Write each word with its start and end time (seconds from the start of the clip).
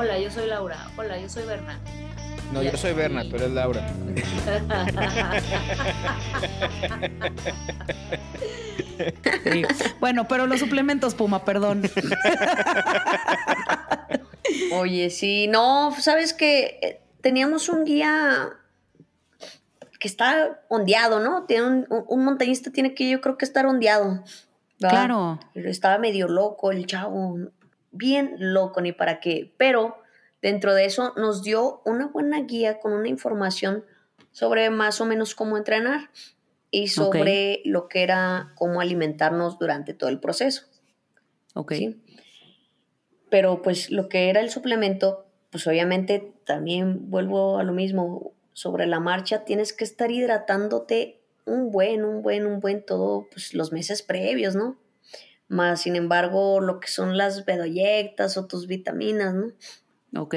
Hola, 0.00 0.18
yo 0.18 0.30
soy 0.30 0.48
Laura. 0.48 0.78
Hola, 0.96 1.18
yo 1.18 1.28
soy 1.28 1.44
Berna. 1.44 1.78
No, 2.54 2.62
yo 2.62 2.74
soy 2.74 2.94
Berna, 2.94 3.22
tú 3.28 3.36
eres 3.36 3.50
Laura. 3.50 3.86
Bueno, 10.00 10.26
pero 10.26 10.46
los 10.46 10.60
suplementos, 10.60 11.14
Puma, 11.14 11.44
perdón. 11.44 11.82
Oye, 14.72 15.10
sí, 15.10 15.48
no, 15.48 15.94
sabes 15.98 16.32
que 16.32 17.02
teníamos 17.20 17.68
un 17.68 17.84
guía 17.84 18.48
que 19.98 20.08
está 20.08 20.62
ondeado, 20.68 21.20
¿no? 21.20 21.44
Tiene 21.44 21.66
un, 21.66 21.86
un 21.88 22.24
montañista 22.24 22.70
tiene 22.70 22.94
que 22.94 23.10
yo 23.10 23.20
creo 23.20 23.36
que 23.36 23.44
estar 23.44 23.66
ondeado. 23.66 24.24
Claro. 24.78 25.38
Estaba 25.54 25.98
medio 25.98 26.26
loco 26.26 26.72
el 26.72 26.86
chavo, 26.86 27.36
bien 27.90 28.34
loco, 28.38 28.80
ni 28.80 28.92
para 28.92 29.20
qué. 29.20 29.52
Pero 29.56 29.96
dentro 30.42 30.74
de 30.74 30.84
eso 30.84 31.12
nos 31.16 31.42
dio 31.42 31.82
una 31.84 32.08
buena 32.08 32.40
guía 32.42 32.78
con 32.80 32.92
una 32.92 33.08
información 33.08 33.84
sobre 34.32 34.70
más 34.70 35.00
o 35.00 35.06
menos 35.06 35.34
cómo 35.34 35.56
entrenar 35.56 36.10
y 36.70 36.88
sobre 36.88 37.62
lo 37.64 37.88
que 37.88 38.02
era 38.02 38.52
cómo 38.54 38.80
alimentarnos 38.80 39.58
durante 39.58 39.94
todo 39.94 40.08
el 40.08 40.20
proceso. 40.20 40.66
Ok. 41.54 41.72
Pero 43.28 43.62
pues 43.62 43.90
lo 43.90 44.08
que 44.08 44.28
era 44.28 44.40
el 44.40 44.50
suplemento, 44.50 45.26
pues 45.50 45.66
obviamente 45.66 46.32
también 46.44 47.10
vuelvo 47.10 47.58
a 47.58 47.64
lo 47.64 47.72
mismo, 47.72 48.32
sobre 48.52 48.86
la 48.86 49.00
marcha 49.00 49.44
tienes 49.44 49.72
que 49.72 49.84
estar 49.84 50.10
hidratándote 50.10 51.20
un 51.44 51.70
buen, 51.70 52.04
un 52.04 52.22
buen, 52.22 52.46
un 52.46 52.60
buen 52.60 52.84
todo, 52.84 53.26
pues 53.30 53.54
los 53.54 53.72
meses 53.72 54.02
previos, 54.02 54.54
¿no? 54.54 54.78
Más, 55.50 55.82
sin 55.82 55.96
embargo, 55.96 56.60
lo 56.60 56.78
que 56.78 56.86
son 56.86 57.16
las 57.16 57.44
bedoyectas 57.44 58.36
o 58.36 58.46
tus 58.46 58.68
vitaminas, 58.68 59.34
¿no? 59.34 59.50
Ok. 60.22 60.36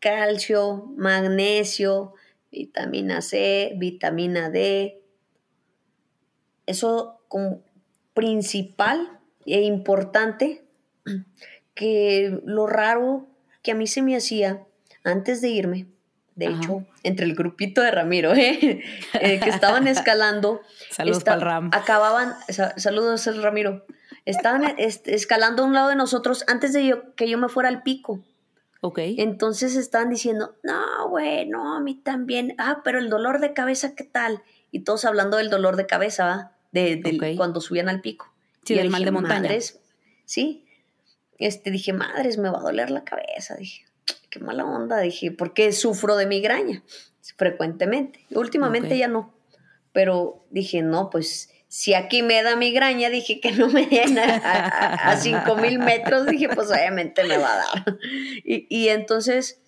Calcio, 0.00 0.92
magnesio, 0.98 2.12
vitamina 2.52 3.22
C, 3.22 3.72
vitamina 3.78 4.50
D. 4.50 5.02
Eso 6.66 7.22
como 7.28 7.62
principal 8.12 9.18
e 9.46 9.62
importante, 9.62 10.62
que 11.74 12.38
lo 12.44 12.66
raro 12.66 13.28
que 13.62 13.72
a 13.72 13.74
mí 13.74 13.86
se 13.86 14.02
me 14.02 14.14
hacía 14.14 14.66
antes 15.04 15.40
de 15.40 15.48
irme, 15.48 15.86
de 16.34 16.48
hecho, 16.48 16.86
entre 17.02 17.24
el 17.24 17.34
grupito 17.34 17.80
de 17.80 17.92
Ramiro, 17.92 18.34
¿eh? 18.36 18.82
Eh, 19.14 19.40
que 19.40 19.48
estaban 19.48 19.88
escalando. 19.88 20.60
saludos 20.90 21.24
para 21.24 21.36
el 21.36 21.40
Ram. 21.40 21.70
Acababan, 21.72 22.34
saludos 22.76 23.24
Ramiro. 23.40 23.86
Estaban 24.24 24.74
escalando 24.78 25.62
a 25.62 25.66
un 25.66 25.74
lado 25.74 25.88
de 25.88 25.96
nosotros 25.96 26.44
antes 26.46 26.72
de 26.72 26.86
yo, 26.86 27.14
que 27.14 27.28
yo 27.28 27.38
me 27.38 27.48
fuera 27.48 27.68
al 27.68 27.82
pico. 27.82 28.22
Ok. 28.82 28.98
Entonces 29.18 29.76
estaban 29.76 30.10
diciendo, 30.10 30.56
no, 30.62 31.08
güey, 31.08 31.46
no, 31.46 31.76
a 31.76 31.80
mí 31.80 31.94
también. 31.94 32.54
Ah, 32.58 32.80
pero 32.84 32.98
el 32.98 33.10
dolor 33.10 33.40
de 33.40 33.52
cabeza, 33.52 33.94
¿qué 33.94 34.04
tal? 34.04 34.42
Y 34.70 34.80
todos 34.80 35.04
hablando 35.04 35.36
del 35.36 35.50
dolor 35.50 35.76
de 35.76 35.86
cabeza, 35.86 36.26
¿va? 36.26 36.56
De, 36.72 37.34
cuando 37.36 37.60
subían 37.60 37.88
al 37.88 38.00
pico. 38.00 38.32
Sí, 38.64 38.74
del 38.74 38.90
mal 38.90 39.04
de 39.04 39.10
montaña. 39.10 39.50
sí. 40.24 40.66
Este, 41.38 41.70
dije, 41.70 41.94
madres, 41.94 42.36
me 42.36 42.50
va 42.50 42.58
a 42.58 42.62
doler 42.62 42.90
la 42.90 43.02
cabeza. 43.02 43.56
Dije, 43.56 43.86
qué 44.28 44.40
mala 44.40 44.64
onda, 44.64 44.98
dije, 45.00 45.32
porque 45.32 45.72
sufro 45.72 46.16
de 46.16 46.26
migraña 46.26 46.82
frecuentemente. 47.36 48.24
Últimamente 48.30 48.96
ya 48.98 49.08
no, 49.08 49.32
pero 49.92 50.44
dije, 50.50 50.82
no, 50.82 51.10
pues 51.10 51.50
si 51.70 51.94
aquí 51.94 52.24
me 52.24 52.42
da 52.42 52.56
migraña, 52.56 53.10
dije 53.10 53.38
que 53.38 53.52
no 53.52 53.68
me 53.68 53.86
den 53.86 54.18
a, 54.18 55.16
cinco 55.20 55.54
mil 55.54 55.78
metros, 55.78 56.26
dije, 56.26 56.48
pues 56.48 56.68
obviamente 56.68 57.22
me 57.22 57.38
va 57.38 57.52
a 57.52 57.56
dar. 57.58 57.98
Y, 58.44 58.88
entonces, 58.88 59.60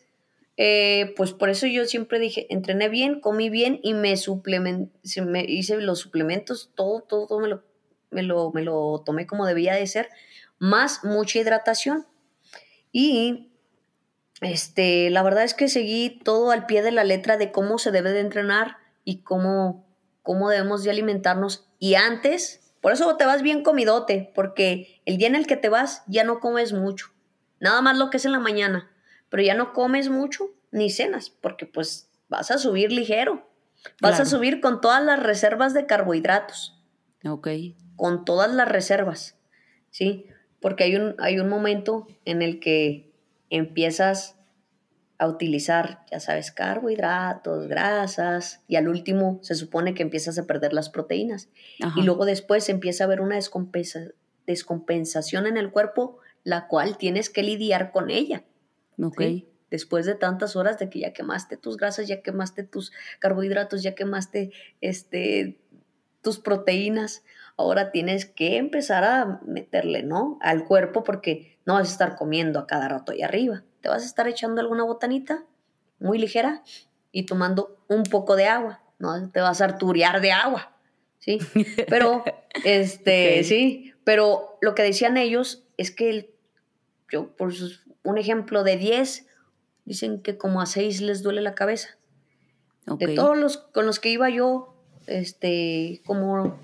eh, 0.56 1.14
pues 1.16 1.32
por 1.32 1.48
eso 1.48 1.68
yo 1.68 1.84
siempre 1.84 2.18
dije, 2.18 2.48
entrené 2.50 2.88
bien, 2.88 3.20
comí 3.20 3.50
bien 3.50 3.78
y 3.84 3.94
me 3.94 4.16
suplementé, 4.16 5.22
me 5.22 5.44
hice 5.44 5.76
los 5.76 6.00
suplementos, 6.00 6.72
todo, 6.74 7.02
todo, 7.02 7.38
me 7.38 7.46
lo, 7.46 7.62
me 8.10 8.24
lo, 8.24 8.50
me 8.50 8.62
lo 8.62 9.04
tomé 9.06 9.28
como 9.28 9.46
debía 9.46 9.74
de 9.74 9.86
ser, 9.86 10.08
más 10.58 11.04
mucha 11.04 11.38
hidratación. 11.38 12.08
Y 12.90 13.52
este, 14.40 15.08
la 15.10 15.22
verdad 15.22 15.44
es 15.44 15.54
que 15.54 15.68
seguí 15.68 16.18
todo 16.24 16.50
al 16.50 16.66
pie 16.66 16.82
de 16.82 16.90
la 16.90 17.04
letra 17.04 17.36
de 17.36 17.52
cómo 17.52 17.78
se 17.78 17.92
debe 17.92 18.10
de 18.10 18.20
entrenar 18.20 18.78
y 19.04 19.18
cómo, 19.18 19.86
cómo 20.22 20.48
debemos 20.48 20.82
de 20.84 20.90
alimentarnos. 20.90 21.68
Y 21.78 21.94
antes, 21.94 22.74
por 22.80 22.92
eso 22.92 23.16
te 23.16 23.26
vas 23.26 23.42
bien 23.42 23.62
comidote, 23.62 24.30
porque 24.34 25.02
el 25.04 25.16
día 25.16 25.28
en 25.28 25.34
el 25.34 25.46
que 25.46 25.56
te 25.56 25.68
vas 25.68 26.02
ya 26.06 26.24
no 26.24 26.40
comes 26.40 26.72
mucho. 26.72 27.12
Nada 27.60 27.80
más 27.80 27.96
lo 27.96 28.10
que 28.10 28.16
es 28.16 28.24
en 28.24 28.32
la 28.32 28.40
mañana, 28.40 28.90
pero 29.28 29.42
ya 29.42 29.54
no 29.54 29.72
comes 29.72 30.08
mucho 30.08 30.50
ni 30.70 30.90
cenas, 30.90 31.30
porque 31.30 31.66
pues 31.66 32.10
vas 32.28 32.50
a 32.50 32.58
subir 32.58 32.92
ligero. 32.92 33.48
Vas 34.00 34.20
a 34.20 34.24
subir 34.24 34.60
con 34.60 34.80
todas 34.80 35.02
las 35.02 35.20
reservas 35.20 35.74
de 35.74 35.86
carbohidratos. 35.86 36.80
Ok. 37.24 37.48
Con 37.96 38.24
todas 38.24 38.52
las 38.52 38.68
reservas, 38.68 39.36
¿sí? 39.90 40.26
Porque 40.60 40.84
hay 40.84 40.96
un, 40.96 41.16
hay 41.18 41.40
un 41.40 41.48
momento 41.48 42.06
en 42.24 42.42
el 42.42 42.60
que 42.60 43.12
empiezas 43.50 44.36
a 45.18 45.28
utilizar, 45.28 46.04
ya 46.10 46.18
sabes, 46.20 46.50
carbohidratos, 46.50 47.68
grasas, 47.68 48.60
y 48.66 48.76
al 48.76 48.88
último 48.88 49.38
se 49.42 49.54
supone 49.54 49.94
que 49.94 50.02
empiezas 50.02 50.38
a 50.38 50.46
perder 50.46 50.72
las 50.72 50.90
proteínas. 50.90 51.48
Y 51.96 52.02
luego 52.02 52.24
después 52.24 52.68
empieza 52.68 53.04
a 53.04 53.06
haber 53.06 53.20
una 53.20 53.38
descompensación 54.46 55.46
en 55.46 55.56
el 55.56 55.70
cuerpo, 55.70 56.18
la 56.44 56.66
cual 56.66 56.98
tienes 56.98 57.30
que 57.30 57.42
lidiar 57.42 57.92
con 57.92 58.10
ella. 58.10 58.44
Ok. 59.00 59.22
Después 59.70 60.04
de 60.06 60.14
tantas 60.14 60.56
horas 60.56 60.78
de 60.78 60.90
que 60.90 61.00
ya 61.00 61.12
quemaste 61.12 61.56
tus 61.56 61.76
grasas, 61.76 62.06
ya 62.06 62.20
quemaste 62.20 62.62
tus 62.62 62.92
carbohidratos, 63.20 63.82
ya 63.82 63.94
quemaste 63.94 64.50
este, 64.80 65.58
tus 66.20 66.38
proteínas, 66.38 67.24
ahora 67.56 67.90
tienes 67.90 68.26
que 68.26 68.56
empezar 68.56 69.04
a 69.04 69.40
meterle, 69.46 70.02
¿no? 70.02 70.38
Al 70.42 70.64
cuerpo 70.64 71.04
porque 71.04 71.58
no 71.64 71.74
vas 71.74 71.88
a 71.88 71.92
estar 71.92 72.16
comiendo 72.16 72.58
a 72.58 72.66
cada 72.66 72.88
rato 72.88 73.12
ahí 73.12 73.22
arriba. 73.22 73.64
Te 73.82 73.88
vas 73.88 74.02
a 74.02 74.06
estar 74.06 74.28
echando 74.28 74.60
alguna 74.60 74.84
botanita 74.84 75.44
muy 75.98 76.18
ligera 76.18 76.62
y 77.10 77.26
tomando 77.26 77.76
un 77.88 78.04
poco 78.04 78.36
de 78.36 78.46
agua, 78.46 78.80
¿no? 78.98 79.30
Te 79.30 79.40
vas 79.40 79.60
a 79.60 79.66
arturiar 79.66 80.20
de 80.20 80.32
agua, 80.32 80.72
¿sí? 81.18 81.38
Pero, 81.88 82.24
este, 82.64 83.44
sí, 83.44 83.92
pero 84.04 84.56
lo 84.60 84.74
que 84.74 84.82
decían 84.82 85.16
ellos 85.16 85.64
es 85.76 85.90
que 85.90 86.34
yo, 87.10 87.28
por 87.36 87.52
un 88.04 88.18
ejemplo 88.18 88.64
de 88.64 88.76
10, 88.76 89.26
dicen 89.84 90.22
que 90.22 90.38
como 90.38 90.60
a 90.60 90.66
6 90.66 91.02
les 91.02 91.22
duele 91.22 91.40
la 91.42 91.54
cabeza. 91.54 91.98
De 92.86 93.14
todos 93.14 93.36
los 93.36 93.58
con 93.58 93.86
los 93.86 94.00
que 94.00 94.08
iba 94.08 94.28
yo, 94.28 94.74
este, 95.06 96.02
como 96.04 96.58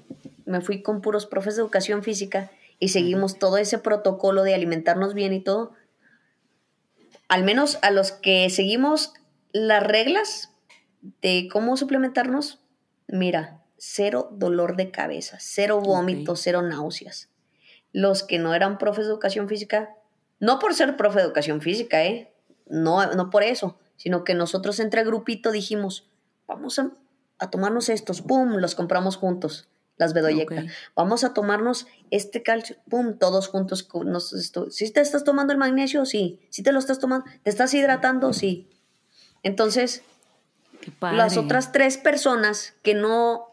me 0.47 0.61
fui 0.61 0.83
con 0.83 1.01
puros 1.01 1.27
profes 1.27 1.55
de 1.55 1.62
educación 1.62 2.03
física 2.03 2.51
y 2.81 2.89
seguimos 2.89 3.39
todo 3.39 3.57
ese 3.59 3.78
protocolo 3.78 4.43
de 4.43 4.55
alimentarnos 4.55 5.15
bien 5.15 5.33
y 5.33 5.41
todo, 5.41 5.73
al 7.28 7.44
menos 7.44 7.78
a 7.83 7.91
los 7.91 8.12
que 8.12 8.49
seguimos 8.50 9.12
las 9.53 9.83
reglas 9.83 10.53
de 11.22 11.49
cómo 11.50 11.77
suplementarnos, 11.77 12.61
mira, 13.06 13.62
cero 13.77 14.31
dolor 14.33 14.77
de 14.77 14.91
cabeza, 14.91 15.37
cero 15.41 15.81
vómitos, 15.81 16.41
cero 16.43 16.62
náuseas. 16.62 17.28
Los 17.93 18.22
que 18.22 18.39
no 18.39 18.55
eran 18.55 18.78
profes 18.78 19.06
de 19.06 19.12
educación 19.12 19.49
física, 19.49 19.94
no 20.41 20.59
por 20.59 20.75
ser 20.75 20.97
profe 20.97 21.19
de 21.19 21.25
educación 21.25 21.61
física, 21.61 22.05
¿eh? 22.05 22.33
No, 22.66 23.06
no 23.15 23.31
por 23.31 23.43
eso, 23.43 23.78
sino 23.97 24.25
que 24.25 24.34
nosotros 24.34 24.81
entre 24.81 25.05
grupito 25.05 25.53
dijimos, 25.53 26.09
vamos 26.47 26.78
a, 26.78 26.93
a 27.39 27.51
tomarnos 27.51 27.89
estos, 27.89 28.22
¡pum!, 28.22 28.57
los 28.57 28.75
compramos 28.75 29.16
juntos 29.16 29.69
las 29.98 30.15
bedoyectas. 30.15 30.66
Vamos 30.95 31.24
a 31.24 31.34
tomarnos 31.34 31.86
este 32.10 32.42
calcio, 32.42 32.77
pum, 32.89 33.18
todos 33.18 33.48
juntos. 33.48 33.86
si 34.71 34.92
te 34.92 35.00
estás 35.00 35.24
tomando 35.24 35.53
el 35.53 35.59
magnesio, 35.59 36.06
sí. 36.06 36.41
Si 36.48 36.62
te 36.62 36.72
lo 36.72 36.78
estás 36.78 36.98
tomando, 36.98 37.27
¿te 37.42 37.50
estás 37.50 37.74
hidratando? 37.74 38.33
Sí. 38.33 38.68
Entonces, 39.42 40.03
las 41.00 41.36
otras 41.36 41.72
tres 41.72 41.98
personas 41.98 42.74
que 42.83 42.95
no, 42.95 43.48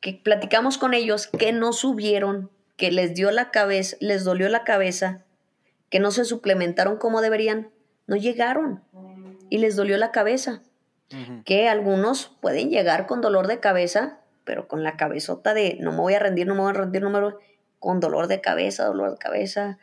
que 0.00 0.14
platicamos 0.14 0.78
con 0.78 0.94
ellos, 0.94 1.26
que 1.26 1.52
no 1.52 1.72
subieron, 1.72 2.50
que 2.76 2.90
les 2.90 3.14
dio 3.14 3.30
la 3.30 3.50
cabeza, 3.50 3.96
les 4.00 4.24
dolió 4.24 4.48
la 4.48 4.64
cabeza, 4.64 5.24
que 5.90 5.98
no 5.98 6.10
se 6.10 6.24
suplementaron 6.24 6.96
como 6.96 7.20
deberían, 7.20 7.70
no 8.06 8.16
llegaron 8.16 8.82
y 9.50 9.58
les 9.58 9.76
dolió 9.76 9.98
la 9.98 10.12
cabeza. 10.12 10.62
Que 11.44 11.68
algunos 11.68 12.32
pueden 12.40 12.70
llegar 12.70 13.06
con 13.06 13.20
dolor 13.20 13.46
de 13.46 13.60
cabeza 13.60 14.18
pero 14.44 14.68
con 14.68 14.82
la 14.82 14.96
cabezota 14.96 15.54
de 15.54 15.78
no 15.80 15.92
me 15.92 15.98
voy 15.98 16.14
a 16.14 16.18
rendir, 16.18 16.46
no 16.46 16.54
me 16.54 16.60
voy 16.60 16.70
a 16.70 16.74
rendir, 16.74 17.02
no 17.02 17.38
con 17.78 18.00
dolor 18.00 18.28
de 18.28 18.40
cabeza, 18.40 18.86
dolor 18.86 19.12
de 19.12 19.18
cabeza, 19.18 19.78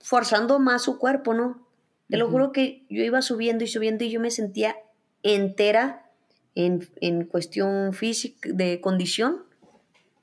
forzando 0.00 0.58
más 0.58 0.82
su 0.82 0.98
cuerpo, 0.98 1.34
¿no? 1.34 1.66
Te 2.08 2.16
lo 2.16 2.30
juro 2.30 2.52
que 2.52 2.84
yo 2.88 3.02
iba 3.02 3.20
subiendo 3.20 3.64
y 3.64 3.66
subiendo 3.66 4.04
y 4.04 4.10
yo 4.10 4.20
me 4.20 4.30
sentía 4.30 4.76
entera 5.22 6.10
en, 6.54 7.24
cuestión 7.26 7.92
física, 7.92 8.48
de 8.52 8.80
condición, 8.80 9.44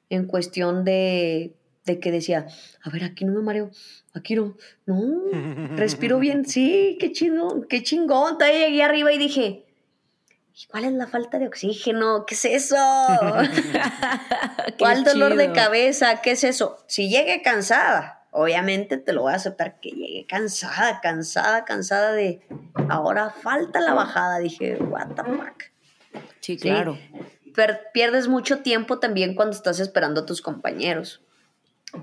en 0.10 0.26
cuestión 0.26 0.84
de, 0.84 1.56
de 1.86 2.00
que 2.00 2.12
decía, 2.12 2.48
a 2.82 2.90
ver, 2.90 3.04
aquí 3.04 3.26
no 3.26 3.34
me 3.34 3.42
mareo, 3.42 3.70
aquí 4.14 4.36
no, 4.36 4.56
no, 4.86 5.76
respiro 5.76 6.20
bien, 6.20 6.46
sí, 6.48 6.98
qué 7.00 7.12
chingón, 7.12 7.66
qué 7.70 7.84
chingón. 7.84 8.38
Todavía 8.38 8.68
llegué 8.68 8.84
arriba 8.84 9.14
y 9.14 9.18
dije, 9.18 9.66
¿cuál 10.70 10.86
es 10.86 10.94
la 10.94 11.08
falta 11.08 11.40
de 11.40 11.48
oxígeno? 11.48 12.26
¿Qué 12.26 12.36
es 12.36 12.46
eso? 12.46 12.76
¿Cuál 14.80 15.04
dolor 15.04 15.36
de 15.36 15.52
cabeza? 15.52 16.22
¿Qué 16.22 16.32
es 16.32 16.44
eso? 16.44 16.78
Si 16.88 17.10
llegué 17.10 17.42
cansada, 17.42 18.26
obviamente 18.32 18.98
te 18.98 19.14
lo 19.14 19.24
voy 19.24 19.34
a 19.34 19.38
aceptar 19.38 19.80
que 19.80 19.90
llegué 19.90 20.26
cansada, 20.28 21.02
cansada, 21.02 21.66
cansada 21.66 22.14
de, 22.14 22.42
ahora 22.90 23.30
falta 23.30 23.80
la 23.80 23.94
bajada. 23.94 24.40
Dije, 24.40 24.78
what 24.78 25.08
the 25.16 25.24
fuck. 25.24 25.64
Sí, 26.40 26.58
claro. 26.58 26.98
pierdes 27.94 28.28
mucho 28.28 28.60
tiempo 28.60 29.00
también 29.00 29.36
cuando 29.36 29.56
estás 29.56 29.80
esperando 29.80 30.22
a 30.22 30.26
tus 30.26 30.42
compañeros 30.42 31.22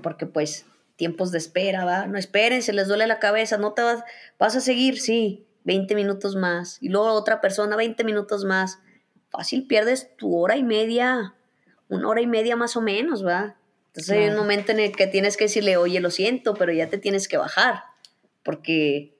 porque 0.01 0.25
pues 0.25 0.65
tiempos 0.95 1.31
de 1.31 1.39
espera, 1.39 1.85
¿va? 1.85 2.05
No 2.05 2.17
esperen, 2.17 2.61
se 2.61 2.73
les 2.73 2.87
duele 2.87 3.07
la 3.07 3.19
cabeza, 3.19 3.57
no 3.57 3.73
te 3.73 3.81
vas, 3.81 4.03
vas 4.39 4.55
a 4.55 4.61
seguir, 4.61 4.99
sí, 4.99 5.45
20 5.63 5.95
minutos 5.95 6.35
más, 6.35 6.77
y 6.81 6.89
luego 6.89 7.11
otra 7.13 7.41
persona, 7.41 7.75
20 7.75 8.03
minutos 8.03 8.45
más. 8.45 8.79
Fácil 9.29 9.67
pierdes 9.67 10.15
tu 10.17 10.37
hora 10.37 10.57
y 10.57 10.63
media, 10.63 11.35
una 11.87 12.07
hora 12.07 12.21
y 12.21 12.27
media 12.27 12.55
más 12.55 12.75
o 12.75 12.81
menos, 12.81 13.25
¿va? 13.25 13.55
Entonces 13.87 14.17
hay 14.17 14.29
un 14.29 14.37
momento 14.37 14.71
en 14.71 14.79
el 14.79 14.95
que 14.95 15.07
tienes 15.07 15.35
que 15.35 15.45
decirle, 15.45 15.77
oye, 15.77 15.99
lo 15.99 16.11
siento, 16.11 16.53
pero 16.53 16.71
ya 16.71 16.87
te 16.87 16.97
tienes 16.97 17.27
que 17.27 17.37
bajar, 17.37 17.83
porque 18.43 19.17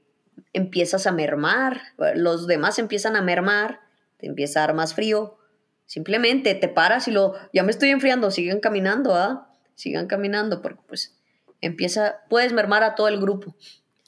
empiezas 0.54 1.08
a 1.08 1.12
mermar, 1.12 1.82
los 2.16 2.48
demás 2.48 2.80
empiezan 2.80 3.16
a 3.16 3.22
mermar, 3.22 3.82
te 4.18 4.28
empieza 4.28 4.60
a 4.60 4.68
dar 4.68 4.76
más 4.76 4.94
frío, 4.94 5.38
simplemente 5.86 6.56
te 6.56 6.70
paras 6.70 7.08
y 7.08 7.12
lo, 7.12 7.34
ya 7.54 7.64
me 7.64 7.72
estoy 7.72 7.90
enfriando, 7.90 8.32
siguen 8.32 8.60
caminando, 8.60 9.16
¿ah? 9.16 9.50
sigan 9.76 10.08
caminando, 10.08 10.62
porque 10.62 10.82
pues 10.88 11.18
empieza, 11.60 12.22
puedes 12.30 12.54
mermar 12.54 12.84
a 12.84 12.96
todo 12.96 13.08
el 13.08 13.20
grupo. 13.20 13.56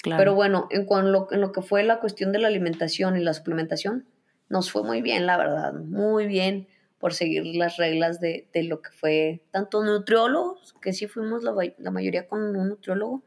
Pero 0.03 0.35
bueno, 0.35 0.67
en, 0.69 0.85
lo, 1.11 1.27
en 1.31 1.41
lo 1.41 1.51
que 1.51 1.61
fue 1.61 1.83
la 1.83 1.99
cuestión 1.99 2.31
de 2.31 2.39
la 2.39 2.47
alimentación 2.47 3.15
y 3.15 3.23
la 3.23 3.33
suplementación, 3.33 4.05
nos 4.49 4.69
fue 4.69 4.83
muy 4.83 5.01
bien, 5.01 5.25
la 5.25 5.37
verdad, 5.37 5.73
muy 5.73 6.27
bien 6.27 6.67
por 6.99 7.13
seguir 7.13 7.45
las 7.55 7.77
reglas 7.77 8.19
de, 8.19 8.47
de 8.53 8.63
lo 8.63 8.81
que 8.81 8.91
fue 8.91 9.41
tanto 9.51 9.83
nutriólogos, 9.83 10.73
que 10.81 10.93
sí 10.93 11.07
fuimos 11.07 11.43
la, 11.43 11.53
la, 11.77 11.91
mayoría 11.91 12.27
con 12.27 12.55
un 12.55 12.69
nutriólogo, 12.69 13.23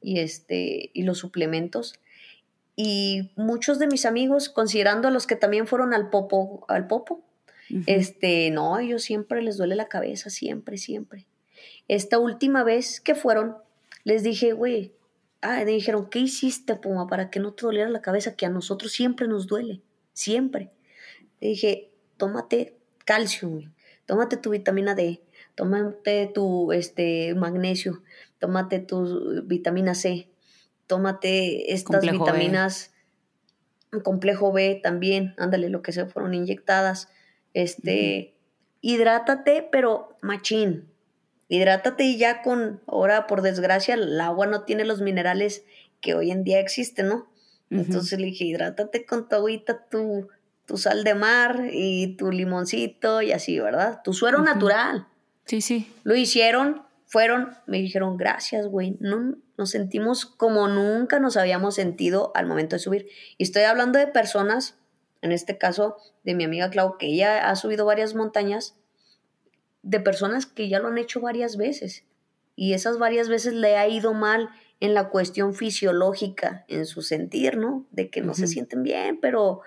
y, 0.00 0.20
este, 0.20 0.90
y 0.92 1.02
los 1.02 1.18
suplementos. 1.18 1.98
Y 2.76 3.32
muchos 3.34 3.78
de 3.78 3.88
mis 3.88 4.06
amigos, 4.06 4.48
considerando 4.48 5.08
a 5.08 5.10
los 5.10 5.26
que 5.26 5.36
también 5.36 5.66
fueron 5.66 5.94
al 5.94 6.10
popo, 6.10 6.64
al 6.68 6.86
popo, 6.86 7.24
este, 7.86 8.50
no, 8.50 8.78
ellos 8.78 9.02
siempre 9.02 9.42
les 9.42 9.56
duele 9.56 9.74
la 9.74 9.88
cabeza, 9.88 10.30
siempre, 10.30 10.78
siempre. 10.78 11.26
Esta 11.86 12.18
última 12.18 12.64
vez 12.64 13.00
que 13.00 13.14
fueron, 13.14 13.56
les 14.04 14.22
dije, 14.22 14.52
güey, 14.52 14.92
ah, 15.42 15.58
me 15.58 15.72
dijeron, 15.72 16.08
¿qué 16.10 16.18
hiciste, 16.20 16.76
Puma, 16.76 17.06
para 17.06 17.30
que 17.30 17.40
no 17.40 17.52
te 17.52 17.66
doliera 17.66 17.88
la 17.88 18.02
cabeza? 18.02 18.36
Que 18.36 18.46
a 18.46 18.50
nosotros 18.50 18.92
siempre 18.92 19.28
nos 19.28 19.46
duele, 19.46 19.82
siempre. 20.12 20.70
Le 21.40 21.48
dije, 21.48 21.90
tómate 22.16 22.76
calcio, 23.04 23.48
güey. 23.48 23.68
tómate 24.06 24.36
tu 24.36 24.50
vitamina 24.50 24.94
D, 24.94 25.22
tómate 25.54 26.30
tu 26.34 26.72
este, 26.72 27.34
magnesio, 27.34 28.02
tómate 28.38 28.80
tu 28.80 29.42
vitamina 29.44 29.94
C, 29.94 30.28
tómate 30.86 31.72
estas 31.72 32.02
vitaminas, 32.02 32.92
complejo 34.02 34.52
B 34.52 34.80
también, 34.82 35.34
ándale, 35.38 35.68
lo 35.70 35.82
que 35.82 35.92
se 35.92 36.06
fueron 36.06 36.34
inyectadas, 36.34 37.08
este, 37.54 38.34
hidrátate, 38.80 39.66
pero 39.70 40.16
machín, 40.20 40.88
Hidrátate 41.48 42.04
y 42.04 42.18
ya 42.18 42.42
con, 42.42 42.82
ahora 42.86 43.26
por 43.26 43.42
desgracia, 43.42 43.94
el 43.94 44.20
agua 44.20 44.46
no 44.46 44.64
tiene 44.64 44.84
los 44.84 45.00
minerales 45.00 45.64
que 46.00 46.14
hoy 46.14 46.30
en 46.30 46.44
día 46.44 46.60
existen, 46.60 47.08
¿no? 47.08 47.28
Entonces 47.70 48.18
le 48.18 48.26
dije, 48.26 48.44
hidrátate 48.44 49.04
con 49.04 49.28
tu 49.28 49.36
agüita, 49.36 49.86
tu, 49.90 50.28
tu 50.64 50.76
sal 50.76 51.04
de 51.04 51.14
mar 51.14 51.68
y 51.70 52.16
tu 52.16 52.30
limoncito 52.30 53.20
y 53.20 53.32
así, 53.32 53.58
¿verdad? 53.58 54.00
Tu 54.02 54.14
suero 54.14 54.40
natural. 54.40 55.06
Sí, 55.44 55.60
sí. 55.60 55.92
Lo 56.02 56.14
hicieron, 56.14 56.82
fueron, 57.06 57.56
me 57.66 57.78
dijeron, 57.78 58.16
gracias, 58.16 58.66
güey. 58.66 58.96
No, 59.00 59.36
nos 59.56 59.70
sentimos 59.70 60.24
como 60.24 60.68
nunca 60.68 61.18
nos 61.20 61.36
habíamos 61.36 61.74
sentido 61.74 62.32
al 62.34 62.46
momento 62.46 62.76
de 62.76 62.80
subir. 62.80 63.08
Y 63.38 63.42
estoy 63.42 63.62
hablando 63.62 63.98
de 63.98 64.06
personas, 64.06 64.76
en 65.20 65.32
este 65.32 65.58
caso 65.58 65.96
de 66.24 66.34
mi 66.34 66.44
amiga 66.44 66.70
Clau, 66.70 66.96
que 66.96 67.06
ella 67.06 67.50
ha 67.50 67.56
subido 67.56 67.84
varias 67.84 68.14
montañas 68.14 68.76
de 69.88 70.00
personas 70.00 70.44
que 70.44 70.68
ya 70.68 70.80
lo 70.80 70.88
han 70.88 70.98
hecho 70.98 71.20
varias 71.20 71.56
veces 71.56 72.04
y 72.56 72.74
esas 72.74 72.98
varias 72.98 73.28
veces 73.28 73.54
le 73.54 73.76
ha 73.76 73.88
ido 73.88 74.12
mal 74.12 74.50
en 74.80 74.92
la 74.92 75.08
cuestión 75.08 75.54
fisiológica, 75.54 76.64
en 76.68 76.84
su 76.84 77.00
sentir, 77.02 77.56
¿no? 77.56 77.86
De 77.90 78.10
que 78.10 78.20
no 78.20 78.34
se 78.34 78.46
sienten 78.46 78.82
bien, 78.82 79.18
pero 79.20 79.62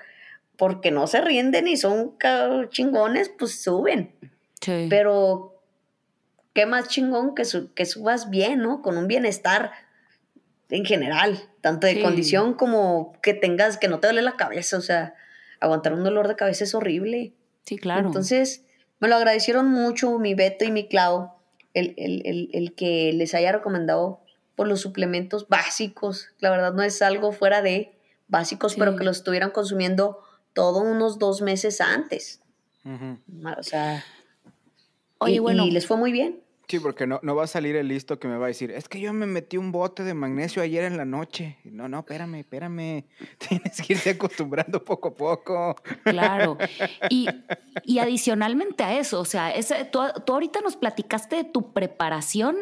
porque 0.58 0.92
no 0.92 1.08
se 1.08 1.22
rinden 1.22 1.68
y 1.68 1.76
son 1.76 2.16
chingones, 2.70 3.30
pues 3.30 3.62
suben. 3.62 4.14
Sí. 4.62 4.88
Pero 4.90 5.60
qué 6.54 6.66
más 6.66 6.88
chingón 6.88 7.34
que, 7.34 7.44
que 7.74 7.86
subas 7.86 8.30
bien, 8.30 8.60
¿no? 8.60 8.82
Con 8.82 8.98
un 8.98 9.08
bienestar 9.08 9.72
en 10.70 10.86
general, 10.86 11.42
tanto 11.62 11.88
de 11.88 12.02
condición 12.02 12.54
como 12.54 13.14
que 13.24 13.34
tengas, 13.34 13.78
que 13.78 13.88
no 13.88 14.00
te 14.00 14.08
duele 14.08 14.22
la 14.22 14.38
cabeza, 14.38 14.78
o 14.78 14.82
sea, 14.82 15.16
aguantar 15.60 15.94
un 15.94 16.04
dolor 16.04 16.28
de 16.28 16.36
cabeza 16.36 16.64
es 16.64 16.76
horrible. 16.76 17.34
Sí, 17.66 17.78
claro. 17.78 18.08
Entonces, 18.08 18.66
me 19.02 19.08
lo 19.08 19.16
agradecieron 19.16 19.68
mucho 19.68 20.18
mi 20.20 20.36
Beto 20.36 20.64
y 20.64 20.72
mi 20.72 20.88
Clau, 20.88 21.32
el, 21.74 22.74
que 22.78 23.12
les 23.14 23.34
haya 23.34 23.52
recomendado 23.52 24.22
por 24.56 24.68
los 24.68 24.80
suplementos 24.80 25.50
básicos. 25.50 26.30
La 26.40 26.52
verdad 26.52 26.74
no 26.74 26.84
es 26.84 27.02
algo 27.02 27.32
fuera 27.32 27.62
de 27.62 27.92
básicos, 28.28 28.76
pero 28.76 28.96
que 28.96 29.04
los 29.04 29.18
estuvieran 29.18 29.50
consumiendo 29.50 30.20
todos 30.54 30.84
unos 30.84 31.18
dos 31.18 31.42
meses 31.42 31.82
antes. 31.82 32.42
O 32.86 33.64
sea, 33.64 34.06
Oye, 35.18 35.40
bueno. 35.40 35.66
y 35.66 35.72
les 35.72 35.88
fue 35.88 35.98
muy 35.98 36.12
bien. 36.12 36.40
Sí, 36.72 36.80
porque 36.80 37.06
no, 37.06 37.20
no 37.22 37.36
va 37.36 37.44
a 37.44 37.48
salir 37.48 37.76
el 37.76 37.90
listo 37.90 38.18
que 38.18 38.30
me 38.30 38.38
va 38.38 38.46
a 38.46 38.48
decir, 38.48 38.72
es 38.72 38.88
que 38.88 39.02
yo 39.02 39.12
me 39.12 39.26
metí 39.26 39.58
un 39.58 39.74
bote 39.74 40.06
de 40.06 40.14
magnesio 40.14 40.62
ayer 40.62 40.86
en 40.86 40.96
la 40.96 41.04
noche. 41.04 41.58
No, 41.66 41.90
no, 41.90 42.00
espérame, 42.00 42.36
espérame. 42.36 43.04
Tienes 43.50 43.82
que 43.82 43.92
irte 43.92 44.12
acostumbrando 44.12 44.82
poco 44.82 45.10
a 45.10 45.14
poco. 45.14 45.76
Claro. 46.06 46.58
Y, 47.10 47.28
y 47.84 48.00
adicionalmente 48.00 48.86
a 48.86 48.98
eso, 48.98 49.20
o 49.20 49.26
sea, 49.26 49.52
ese, 49.52 49.84
tú, 49.84 50.00
tú 50.26 50.32
ahorita 50.32 50.62
nos 50.62 50.78
platicaste 50.78 51.36
de 51.36 51.44
tu 51.44 51.74
preparación 51.74 52.56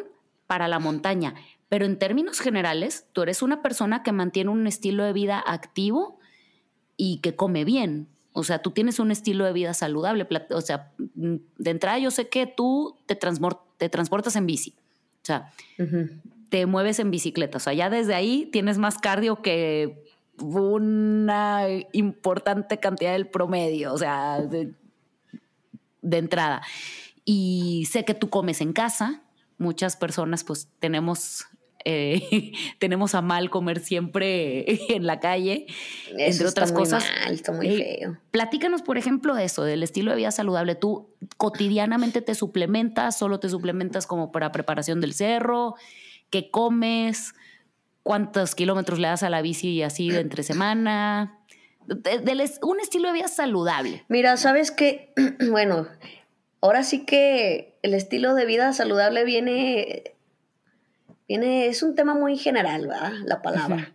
para 0.48 0.68
la 0.68 0.80
montaña, 0.80 1.36
pero 1.68 1.86
en 1.86 2.00
términos 2.00 2.40
generales, 2.40 3.06
tú 3.14 3.22
eres 3.22 3.44
una 3.44 3.62
persona 3.62 4.02
que 4.02 4.12
mantiene 4.12 4.50
un 4.50 4.66
estilo 4.66 5.04
de 5.04 5.14
vida 5.14 5.44
activo 5.46 6.20
y 6.98 7.20
que 7.20 7.36
come 7.36 7.64
bien. 7.64 8.08
O 8.32 8.44
sea, 8.44 8.60
tú 8.62 8.72
tienes 8.72 9.00
un 9.00 9.12
estilo 9.12 9.46
de 9.46 9.54
vida 9.54 9.74
saludable. 9.74 10.28
O 10.50 10.62
sea, 10.62 10.94
de 11.20 11.70
entrada 11.70 12.00
yo 12.00 12.12
sé 12.12 12.30
que 12.30 12.48
tú 12.48 12.98
te, 13.06 13.16
te 13.16 13.90
transportas 13.90 14.36
en 14.36 14.46
bici. 14.46 14.74
O 15.22 15.26
sea, 15.26 15.52
te 16.50 16.66
mueves 16.66 17.00
en 17.00 17.12
bicicleta. 17.12 17.58
O 17.58 17.60
sea, 17.60 17.74
ya 17.74 17.90
desde 17.90 18.16
ahí 18.16 18.50
tienes 18.52 18.78
más 18.78 18.98
cardio 18.98 19.42
que 19.42 20.06
una 20.40 21.66
importante 21.92 22.80
cantidad 22.80 23.12
del 23.12 23.28
promedio. 23.28 23.94
O 23.94 23.98
sea, 23.98 24.42
de, 24.42 24.74
de 26.02 26.18
entrada. 26.18 26.62
Y 27.26 27.86
sé 27.92 28.06
que 28.06 28.14
tú 28.14 28.30
comes 28.30 28.62
en 28.62 28.72
casa. 28.72 29.22
Muchas 29.58 29.98
personas 29.98 30.46
pues 30.46 30.70
tenemos 30.80 31.49
eh, 31.86 32.52
tenemos 32.80 33.16
a 33.16 33.22
mal 33.22 33.50
comer 33.50 33.80
siempre 33.80 34.94
en 34.94 35.06
la 35.06 35.20
calle, 35.20 35.68
entre 36.18 36.48
otras 36.48 36.72
cosas. 36.72 37.04
está 37.30 37.52
muy 37.52 37.68
eh, 37.68 37.98
feo. 38.00 38.18
Platícanos, 38.32 38.82
por 38.82 38.98
ejemplo, 38.98 39.36
de 39.36 39.46
eso, 39.46 39.64
del 39.64 39.84
estilo 39.84 40.12
de 40.12 40.18
vida 40.18 40.32
saludable. 40.32 40.76
¿Tú 40.76 41.10
cotidianamente 41.38 42.22
te 42.22 42.36
suplementas? 42.36 43.18
¿Solo 43.18 43.40
te 43.40 43.50
suplementas 43.50 44.08
como 44.08 44.32
para 44.32 44.52
preparación 44.52 45.02
del 45.02 45.14
cerro? 45.14 45.76
¿Qué 46.30 46.52
comes? 46.52 47.34
¿Cuántos 48.04 48.56
kilómetros 48.56 49.00
le 49.00 49.08
das 49.08 49.24
a 49.24 49.30
la 49.30 49.42
bici 49.42 49.70
y 49.70 49.84
así 49.84 50.10
de 50.10 50.20
entre 50.20 50.44
semana? 50.44 51.36
un 52.62 52.80
estilo 52.80 53.08
de 53.08 53.14
vida 53.16 53.28
saludable. 53.28 54.06
Mira, 54.10 54.38
sabes 54.38 54.70
que, 54.70 55.12
bueno, 55.50 55.88
ahora 56.62 56.84
sí 56.84 57.06
que 57.06 57.78
el 57.82 57.94
estilo 57.94 58.36
de 58.36 58.46
vida 58.46 58.74
saludable 58.74 59.24
viene 59.24 60.14
es 61.30 61.84
un 61.84 61.96
tema 61.96 62.16
muy 62.16 62.38
general, 62.38 62.88
¿verdad? 62.88 63.14
La 63.26 63.42
palabra. 63.42 63.94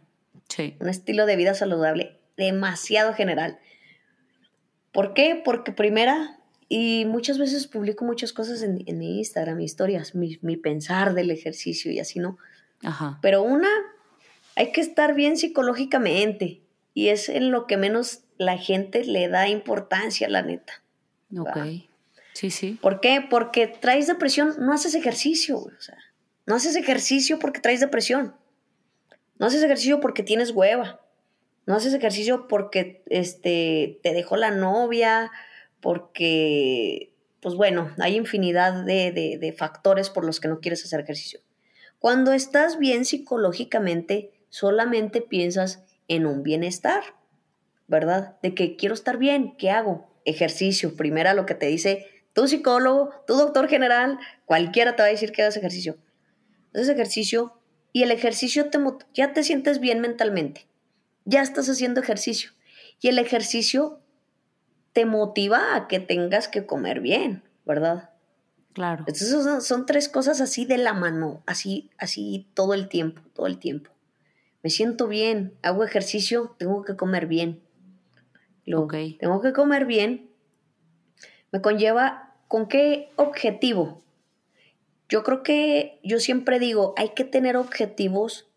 Sí. 0.49 0.77
Un 0.79 0.89
estilo 0.89 1.27
de 1.27 1.37
vida 1.37 1.55
saludable 1.55 2.17
demasiado 2.37 3.13
general. 3.15 3.59
¿Por 4.93 5.15
qué? 5.15 5.41
Porque 5.45 5.73
primera, 5.73 6.39
y 6.69 7.05
muchas 7.07 7.39
veces 7.39 7.67
publico 7.67 8.05
muchas 8.05 8.33
cosas 8.33 8.63
en, 8.63 8.85
mi 8.99 9.19
Instagram, 9.19 9.61
historias, 9.61 10.15
mi, 10.15 10.57
pensar 10.57 11.15
del 11.15 11.31
ejercicio 11.31 11.91
y 11.91 11.99
así, 11.99 12.21
¿no? 12.21 12.39
Ajá. 12.85 13.19
Pero 13.21 13.43
una, 13.43 13.69
hay 14.55 14.71
que 14.71 14.81
estar 14.81 15.15
bien 15.15 15.37
psicológicamente 15.37 16.61
y 16.93 17.09
es 17.09 17.29
en 17.29 17.51
lo 17.51 17.67
que 17.67 17.77
menos 17.77 18.21
la 18.39 18.59
gente 18.59 19.05
le 19.05 19.29
da 19.29 19.49
importancia, 19.49 20.29
la 20.29 20.43
neta. 20.43 20.83
Ok. 21.37 21.59
Sí, 22.33 22.51
sí. 22.51 22.79
¿Por 22.81 23.01
qué? 23.01 23.25
Porque 23.29 23.67
traes 23.67 24.07
depresión, 24.07 24.55
no 24.59 24.73
haces 24.73 24.95
ejercicio, 24.95 25.59
o 25.59 25.81
sea 25.81 25.99
No 26.47 26.55
haces 26.55 26.77
ejercicio 26.77 27.39
porque 27.39 27.61
traes 27.61 27.81
depresión. 27.81 28.35
No 29.39 29.47
haces 29.47 29.63
ejercicio 29.63 30.01
porque 30.01 30.23
tienes 30.23 30.51
hueva. 30.51 31.01
No 31.67 31.75
haces 31.75 31.95
ejercicio 31.95 32.47
porque 32.49 33.03
este, 33.07 33.99
te 34.03 34.13
dejó 34.13 34.37
la 34.37 34.51
novia, 34.51 35.31
porque, 35.81 37.13
pues 37.41 37.55
bueno, 37.55 37.91
hay 37.99 38.17
infinidad 38.17 38.85
de, 38.85 39.13
de 39.13 39.53
factores 39.53 40.11
por 40.11 40.25
los 40.25 40.41
que 40.41 40.49
no 40.49 40.61
quieres 40.61 40.85
hacer 40.85 41.01
ejercicio. 41.01 41.41
Cuando 41.99 42.33
estás 42.33 42.79
bien 42.79 43.07
psicológicamente, 43.07 44.31
solamente 44.51 45.23
piensas 45.23 45.83
en 46.07 46.27
un 46.27 46.43
bienestar, 46.43 47.03
¿verdad? 47.89 48.37
De 48.43 48.55
que 48.55 48.77
quiero 48.77 48.95
estar 48.95 49.17
bien, 49.17 49.57
¿qué 49.57 49.71
hago? 49.71 50.07
Ejercicio, 50.27 50.97
primera 50.97 51.33
lo 51.33 51.47
que 51.47 51.55
te 51.55 51.67
dice 51.67 52.07
tu 52.35 52.49
psicólogo, 52.49 53.11
tu 53.27 53.35
doctor 53.35 53.69
general, 53.69 54.19
cualquiera 54.45 54.97
te 54.97 55.03
va 55.03 55.07
a 55.09 55.13
decir 55.13 55.33
que 55.33 55.43
hagas 55.43 55.57
ejercicio. 55.57 55.97
Haces 56.75 56.89
ejercicio 56.89 57.55
y 57.93 58.03
el 58.03 58.11
ejercicio 58.11 58.69
te 58.69 58.79
ya 59.15 59.33
te 59.33 59.45
sientes 59.45 59.81
bien 59.81 60.01
mentalmente. 60.01 60.67
Ya 61.25 61.41
estás 61.41 61.69
haciendo 61.69 62.01
ejercicio 62.01 62.51
y 63.01 63.09
el 63.09 63.19
ejercicio 63.19 64.01
te 64.93 65.07
motiva 65.07 65.75
a 65.75 65.89
que 65.89 66.01
tengas 66.01 66.49
que 66.49 66.67
comer 66.67 67.01
bien, 67.01 67.43
¿verdad? 67.65 68.11
Claro. 68.73 69.05
Entonces 69.07 69.65
son, 69.65 69.87
tres 69.87 70.09
cosas 70.09 70.41
así 70.41 70.65
de 70.65 70.79
la 70.79 70.93
mano, 70.93 71.43
así, 71.47 71.91
así 71.97 72.49
todo 72.55 72.75
el 72.75 72.89
tiempo, 72.89 73.23
todo 73.35 73.47
el 73.47 73.59
tiempo. 73.59 73.91
Me 74.63 74.71
siento 74.71 75.07
bien, 75.07 75.55
hago 75.63 75.85
ejercicio, 75.85 76.57
tengo 76.59 76.83
que 76.85 76.97
comer 76.97 77.27
bien. 77.27 77.63
Lo, 78.67 78.89
Tengo 78.89 79.41
que 79.41 79.53
comer 79.53 79.85
bien. 79.85 80.31
Me 81.53 81.61
conlleva 81.61 82.35
con 82.49 82.67
qué 82.67 83.11
objetivo. 83.17 84.04
Yo 85.09 85.23
creo 85.23 85.43
que 85.43 86.01
yo 86.03 86.19
siempre 86.19 86.59
digo, 86.59 86.95
hay 86.97 87.11
que 87.11 87.25
tener 87.25 87.57
objetivos 87.57 88.49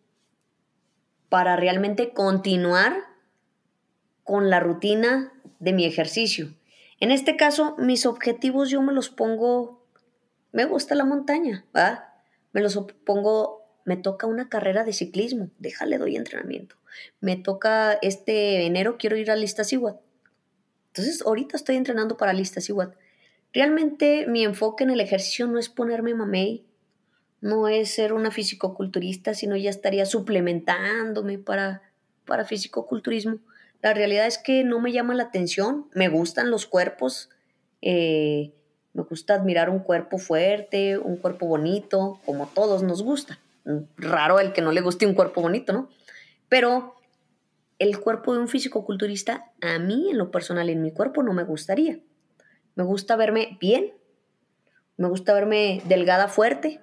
para 1.30 1.56
realmente 1.56 2.13
continuar 2.13 2.96
con 4.24 4.50
la 4.50 4.60
rutina 4.60 5.34
de 5.60 5.74
mi 5.74 5.86
ejercicio. 5.86 6.54
En 7.00 7.12
este 7.12 7.36
caso, 7.36 7.75
mis 7.77 8.06
objetivos 8.06 8.70
yo 8.70 8.82
me 8.82 8.94
los 8.94 9.10
pongo 9.10 9.77
me 10.51 10.66
gusta 10.66 10.96
la 10.96 11.06
montaña, 11.06 11.66
¿va? 11.75 12.16
Me 12.51 12.62
los 12.62 12.75
pongo, 13.06 13.62
me 13.86 13.98
toca 13.98 14.27
una 14.27 14.50
carrera 14.50 14.84
de 14.84 14.92
ciclismo, 14.92 15.51
déjale, 15.60 15.98
doy 15.98 16.16
entrenamiento. 16.16 16.75
Me 17.20 17.36
toca 17.36 17.94
este 18.01 18.66
enero, 18.66 18.98
quiero 18.98 19.18
ir 19.18 19.30
a 19.30 19.36
Lista 19.36 19.63
Siwat. 19.63 20.00
Entonces, 20.88 21.22
ahorita 21.24 21.58
estoy 21.58 21.75
entrenando 21.75 22.18
para 22.18 22.34
Lista 22.34 22.60
Siwat. 22.60 22.96
Realmente 23.58 24.28
mi 24.28 24.44
enfoque 24.44 24.84
en 24.84 24.92
el 24.92 25.00
ejercicio 25.00 25.48
no 25.48 25.58
es 25.58 25.68
ponerme 25.68 26.14
mamey, 26.14 26.64
no 27.42 27.68
es 27.68 27.90
ser 27.90 28.14
una 28.14 28.30
fisicoculturista, 28.30 29.34
sino 29.34 29.56
ya 29.56 29.72
estaría 29.72 30.06
suplementándome 30.06 31.40
para, 31.40 31.82
para 32.28 32.46
fisicoculturismo. 32.46 33.40
La 33.82 33.96
realidad 33.96 34.28
es 34.28 34.38
que 34.38 34.64
no 34.64 34.80
me 34.80 34.92
llama 34.92 35.16
la 35.16 35.24
atención, 35.24 35.88
me 35.96 36.08
gustan 36.08 36.52
los 36.52 36.68
cuerpos, 36.68 37.32
eh, 37.82 38.54
me 38.94 39.02
gusta 39.02 39.34
admirar 39.34 39.72
un 39.72 39.80
cuerpo 39.80 40.20
fuerte, 40.20 41.00
un 41.00 41.18
cuerpo 41.18 41.48
bonito, 41.48 42.20
como 42.28 42.46
todos 42.46 42.84
nos 42.84 43.02
gusta. 43.02 43.40
Raro 43.98 44.40
el 44.40 44.54
que 44.54 44.62
no 44.62 44.72
le 44.72 44.82
guste 44.82 45.08
un 45.08 45.16
cuerpo 45.16 45.42
bonito, 45.42 45.74
¿no? 45.74 45.90
Pero 46.48 46.94
el 47.80 48.00
cuerpo 48.00 48.36
de 48.36 48.40
un 48.40 48.50
físico-culturista, 48.50 49.52
a 49.62 49.80
mí 49.80 50.12
en 50.12 50.20
lo 50.20 50.30
personal, 50.30 50.70
en 50.70 50.84
mi 50.84 50.92
cuerpo, 50.92 51.24
no 51.24 51.34
me 51.34 51.44
gustaría. 51.44 52.00
Me 52.77 52.84
gusta 52.84 53.15
verme 53.15 53.57
bien, 53.60 53.91
me 54.98 55.07
gusta 55.10 55.34
verme 55.34 55.81
delgada, 55.86 56.27
fuerte, 56.27 56.79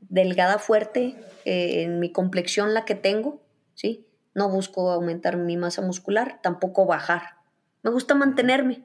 delgada, 0.00 0.58
fuerte, 0.58 1.16
eh, 1.44 1.82
en 1.82 2.00
mi 2.00 2.10
complexión 2.10 2.74
la 2.74 2.84
que 2.84 2.96
tengo, 2.96 3.40
¿sí? 3.74 4.04
No 4.34 4.50
busco 4.50 4.90
aumentar 4.90 5.36
mi 5.36 5.56
masa 5.56 5.80
muscular, 5.80 6.40
tampoco 6.42 6.86
bajar. 6.86 7.36
Me 7.84 7.90
gusta 7.92 8.16
mantenerme, 8.16 8.82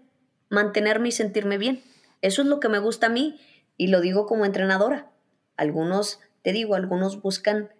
mantenerme 0.50 1.10
y 1.10 1.12
sentirme 1.12 1.58
bien. 1.58 1.82
Eso 2.22 2.44
es 2.44 2.48
lo 2.48 2.60
que 2.60 2.70
me 2.70 2.78
gusta 2.78 3.08
a 3.08 3.10
mí 3.10 3.40
y 3.76 3.88
lo 3.88 4.00
digo 4.00 4.28
como 4.28 4.46
entrenadora. 4.46 5.12
Algunos, 5.58 6.20
te 6.44 6.52
digo, 6.52 6.76
algunos 6.76 7.20
buscan 7.20 7.72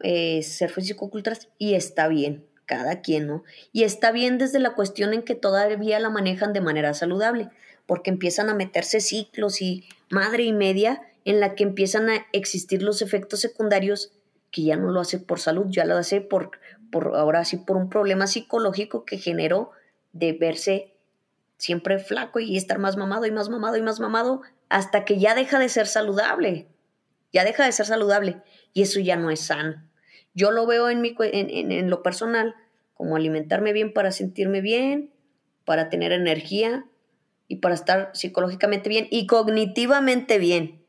eh, 0.00 0.42
ser 0.42 0.70
físico-culturas 0.70 1.48
y 1.56 1.76
está 1.76 2.08
bien, 2.08 2.46
cada 2.66 3.00
quien, 3.00 3.26
¿no? 3.26 3.44
Y 3.72 3.84
está 3.84 4.12
bien 4.12 4.38
desde 4.38 4.58
la 4.58 4.74
cuestión 4.74 5.14
en 5.14 5.22
que 5.22 5.34
todavía 5.34 5.98
la 6.00 6.10
manejan 6.10 6.52
de 6.52 6.60
manera 6.60 6.94
saludable, 6.94 7.50
porque 7.86 8.10
empiezan 8.10 8.48
a 8.48 8.54
meterse 8.54 9.00
ciclos 9.00 9.60
y 9.60 9.84
madre 10.10 10.44
y 10.44 10.52
media 10.52 11.02
en 11.24 11.40
la 11.40 11.54
que 11.54 11.64
empiezan 11.64 12.08
a 12.08 12.26
existir 12.32 12.82
los 12.82 13.02
efectos 13.02 13.40
secundarios 13.40 14.12
que 14.50 14.62
ya 14.62 14.76
no 14.76 14.90
lo 14.90 15.00
hace 15.00 15.18
por 15.18 15.40
salud, 15.40 15.66
ya 15.68 15.84
lo 15.84 15.96
hace 15.96 16.20
por, 16.20 16.50
por 16.90 17.16
ahora 17.16 17.44
sí 17.44 17.56
por 17.56 17.76
un 17.76 17.88
problema 17.88 18.26
psicológico 18.26 19.04
que 19.04 19.18
generó 19.18 19.70
de 20.12 20.32
verse 20.32 20.92
siempre 21.56 21.98
flaco 21.98 22.38
y 22.40 22.56
estar 22.56 22.78
más 22.78 22.96
mamado 22.96 23.24
y 23.24 23.30
más 23.30 23.48
mamado 23.48 23.76
y 23.76 23.82
más 23.82 24.00
mamado 24.00 24.42
hasta 24.68 25.04
que 25.04 25.18
ya 25.18 25.34
deja 25.34 25.58
de 25.58 25.68
ser 25.68 25.86
saludable. 25.86 26.66
Ya 27.32 27.44
deja 27.44 27.64
de 27.64 27.72
ser 27.72 27.86
saludable 27.86 28.42
y 28.74 28.82
eso 28.82 29.00
ya 29.00 29.16
no 29.16 29.30
es 29.30 29.40
sano. 29.40 29.82
Yo 30.34 30.50
lo 30.50 30.66
veo 30.66 30.88
en, 30.88 31.00
mi, 31.00 31.14
en, 31.18 31.72
en, 31.72 31.90
lo 31.90 32.02
personal 32.02 32.54
como 32.94 33.16
alimentarme 33.16 33.72
bien 33.72 33.92
para 33.92 34.12
sentirme 34.12 34.60
bien, 34.60 35.12
para 35.64 35.88
tener 35.88 36.12
energía 36.12 36.86
y 37.48 37.56
para 37.56 37.74
estar 37.74 38.10
psicológicamente 38.14 38.88
bien 38.88 39.08
y 39.10 39.26
cognitivamente 39.26 40.38
bien. 40.38 40.84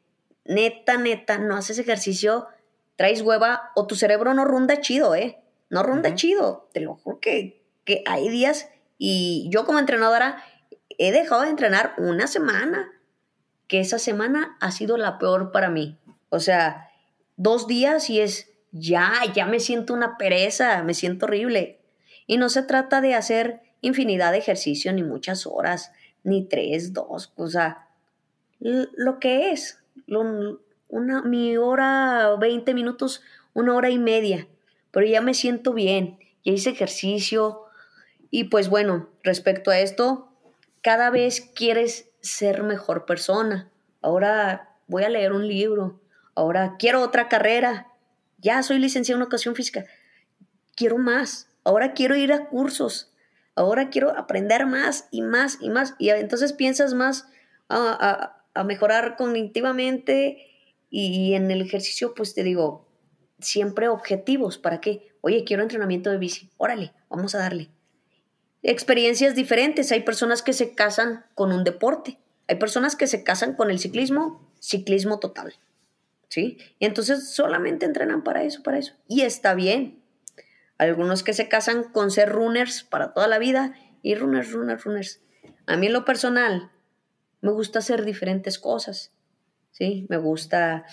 Neta, 0.45 0.97
neta, 0.97 1.37
no 1.37 1.55
haces 1.55 1.79
ejercicio, 1.79 2.47
traes 2.95 3.21
hueva 3.21 3.71
o 3.75 3.87
tu 3.87 3.95
cerebro 3.95 4.33
no 4.33 4.45
runda 4.45 4.79
chido, 4.81 5.15
¿eh? 5.15 5.39
No 5.69 5.83
runda 5.83 6.15
chido. 6.15 6.69
Te 6.73 6.79
lo 6.79 6.95
juro 6.95 7.19
que, 7.19 7.61
que 7.85 8.03
hay 8.05 8.29
días 8.29 8.69
y 8.97 9.47
yo 9.49 9.65
como 9.65 9.79
entrenadora 9.79 10.43
he 10.97 11.11
dejado 11.11 11.41
de 11.41 11.49
entrenar 11.49 11.93
una 11.97 12.27
semana, 12.27 12.91
que 13.67 13.79
esa 13.79 13.99
semana 13.99 14.57
ha 14.61 14.71
sido 14.71 14.97
la 14.97 15.17
peor 15.17 15.51
para 15.51 15.69
mí. 15.69 15.97
O 16.29 16.39
sea, 16.39 16.89
dos 17.35 17.67
días 17.67 18.09
y 18.09 18.21
es, 18.21 18.52
ya, 18.73 19.13
ya 19.33 19.45
me 19.45 19.59
siento 19.59 19.93
una 19.93 20.17
pereza, 20.17 20.83
me 20.83 20.93
siento 20.93 21.27
horrible. 21.27 21.79
Y 22.27 22.37
no 22.37 22.49
se 22.49 22.63
trata 22.63 22.99
de 22.99 23.13
hacer 23.13 23.61
infinidad 23.81 24.31
de 24.31 24.39
ejercicio, 24.39 24.91
ni 24.91 25.03
muchas 25.03 25.45
horas, 25.45 25.91
ni 26.23 26.45
tres, 26.45 26.91
dos, 26.91 27.31
o 27.35 27.47
lo 28.59 29.19
que 29.19 29.51
es, 29.51 29.79
una, 30.87 31.21
mi 31.21 31.57
hora, 31.57 32.35
20 32.39 32.73
minutos, 32.73 33.21
una 33.53 33.75
hora 33.75 33.89
y 33.89 33.99
media, 33.99 34.47
pero 34.91 35.05
ya 35.05 35.21
me 35.21 35.33
siento 35.33 35.73
bien, 35.73 36.17
ya 36.43 36.53
hice 36.53 36.69
ejercicio. 36.69 37.63
Y 38.31 38.45
pues 38.45 38.69
bueno, 38.69 39.09
respecto 39.21 39.69
a 39.69 39.79
esto, 39.79 40.29
cada 40.81 41.09
vez 41.09 41.41
quieres 41.41 42.09
ser 42.21 42.63
mejor 42.63 43.05
persona. 43.05 43.69
Ahora 44.01 44.75
voy 44.87 45.03
a 45.03 45.09
leer 45.09 45.33
un 45.33 45.47
libro. 45.47 45.99
Ahora 46.35 46.75
quiero 46.79 47.01
otra 47.01 47.27
carrera. 47.27 47.87
Ya 48.43 48.61
soy 48.61 48.79
licenciado 48.79 49.17
en 49.17 49.23
educación 49.23 49.55
física. 49.55 49.85
Quiero 50.75 50.97
más. 50.97 51.49
Ahora 51.63 51.93
quiero 51.93 52.15
ir 52.15 52.33
a 52.33 52.49
cursos. 52.49 53.13
Ahora 53.55 53.89
quiero 53.89 54.17
aprender 54.17 54.65
más 54.65 55.07
y 55.11 55.21
más 55.21 55.57
y 55.61 55.69
más. 55.69 55.95
Y 55.97 56.09
entonces 56.09 56.53
piensas 56.53 56.93
más 56.93 57.27
a, 57.69 58.39
mejorar 58.65 59.15
cognitivamente 59.15 60.47
y 60.89 61.33
en 61.33 61.49
el 61.49 61.61
ejercicio, 61.61 62.13
pues 62.13 62.35
te 62.35 62.43
digo, 62.43 62.87
siempre 63.39 63.87
objetivos. 63.87 64.57
¿Para 64.57 64.79
qué? 64.79 65.15
Oye, 65.21 65.43
quiero 65.43 65.63
entrenamiento 65.63 66.11
de 66.11 66.17
bici. 66.17 66.51
Órale, 66.57 66.93
vamos 67.09 67.33
a 67.33 67.39
darle 67.39 67.69
experiencias 68.63 69.35
diferentes. 69.35 69.91
Hay 69.91 70.01
personas 70.01 70.41
que 70.41 70.53
se 70.53 70.73
casan 70.73 71.25
con 71.35 71.51
un 71.51 71.63
deporte. 71.63 72.17
Hay 72.47 72.55
personas 72.55 72.95
que 72.95 73.07
se 73.07 73.23
casan 73.23 73.55
con 73.55 73.69
el 73.69 73.79
ciclismo, 73.79 74.49
ciclismo 74.59 75.19
total. 75.19 75.53
¿Sí? 76.33 76.57
Y 76.79 76.87
entonces 76.87 77.29
solamente 77.29 77.85
entrenan 77.85 78.23
para 78.23 78.41
eso, 78.41 78.63
para 78.63 78.79
eso. 78.79 78.95
Y 79.07 79.21
está 79.21 79.53
bien. 79.53 80.01
Algunos 80.79 81.21
que 81.21 81.33
se 81.33 81.47
casan 81.47 81.83
con 81.83 82.09
ser 82.09 82.29
runners 82.29 82.83
para 82.83 83.13
toda 83.13 83.27
la 83.27 83.37
vida 83.37 83.75
y 84.01 84.15
runners, 84.15 84.51
runners, 84.51 84.83
runners. 84.83 85.21
A 85.67 85.77
mí 85.77 85.85
en 85.85 85.93
lo 85.93 86.05
personal 86.05 86.71
me 87.41 87.51
gusta 87.51 87.77
hacer 87.77 88.03
diferentes 88.03 88.57
cosas. 88.57 89.13
¿Sí? 89.69 90.07
Me 90.09 90.17
gusta 90.17 90.85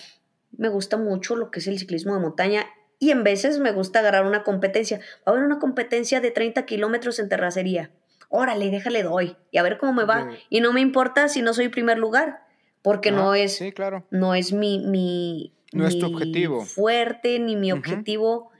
me 0.58 0.68
gusta 0.68 0.98
mucho 0.98 1.36
lo 1.36 1.50
que 1.50 1.60
es 1.60 1.66
el 1.68 1.78
ciclismo 1.78 2.12
de 2.12 2.20
montaña 2.20 2.66
y 2.98 3.10
en 3.10 3.24
veces 3.24 3.60
me 3.60 3.72
gusta 3.72 4.00
agarrar 4.00 4.26
una 4.26 4.42
competencia. 4.42 4.98
Va 4.98 5.22
a 5.24 5.30
haber 5.30 5.44
una 5.44 5.58
competencia 5.58 6.20
de 6.20 6.32
30 6.32 6.66
kilómetros 6.66 7.18
en 7.18 7.30
terracería. 7.30 7.92
Órale, 8.28 8.68
déjale 8.68 9.02
doy 9.02 9.38
y 9.50 9.56
a 9.56 9.62
ver 9.62 9.78
cómo 9.78 9.94
me 9.94 10.04
va. 10.04 10.28
Y 10.50 10.60
no 10.60 10.74
me 10.74 10.82
importa 10.82 11.28
si 11.28 11.40
no 11.40 11.54
soy 11.54 11.70
primer 11.70 11.96
lugar, 11.96 12.44
porque 12.82 13.10
no, 13.10 13.34
es, 13.34 13.56
sí, 13.56 13.72
claro. 13.72 14.04
no 14.10 14.34
es 14.34 14.52
mi, 14.52 14.78
mi, 14.78 15.52
objetivo. 15.72 16.64
fuerte 16.64 17.38
ni 17.38 17.56
mi 17.56 17.72
objetivo 17.72 18.50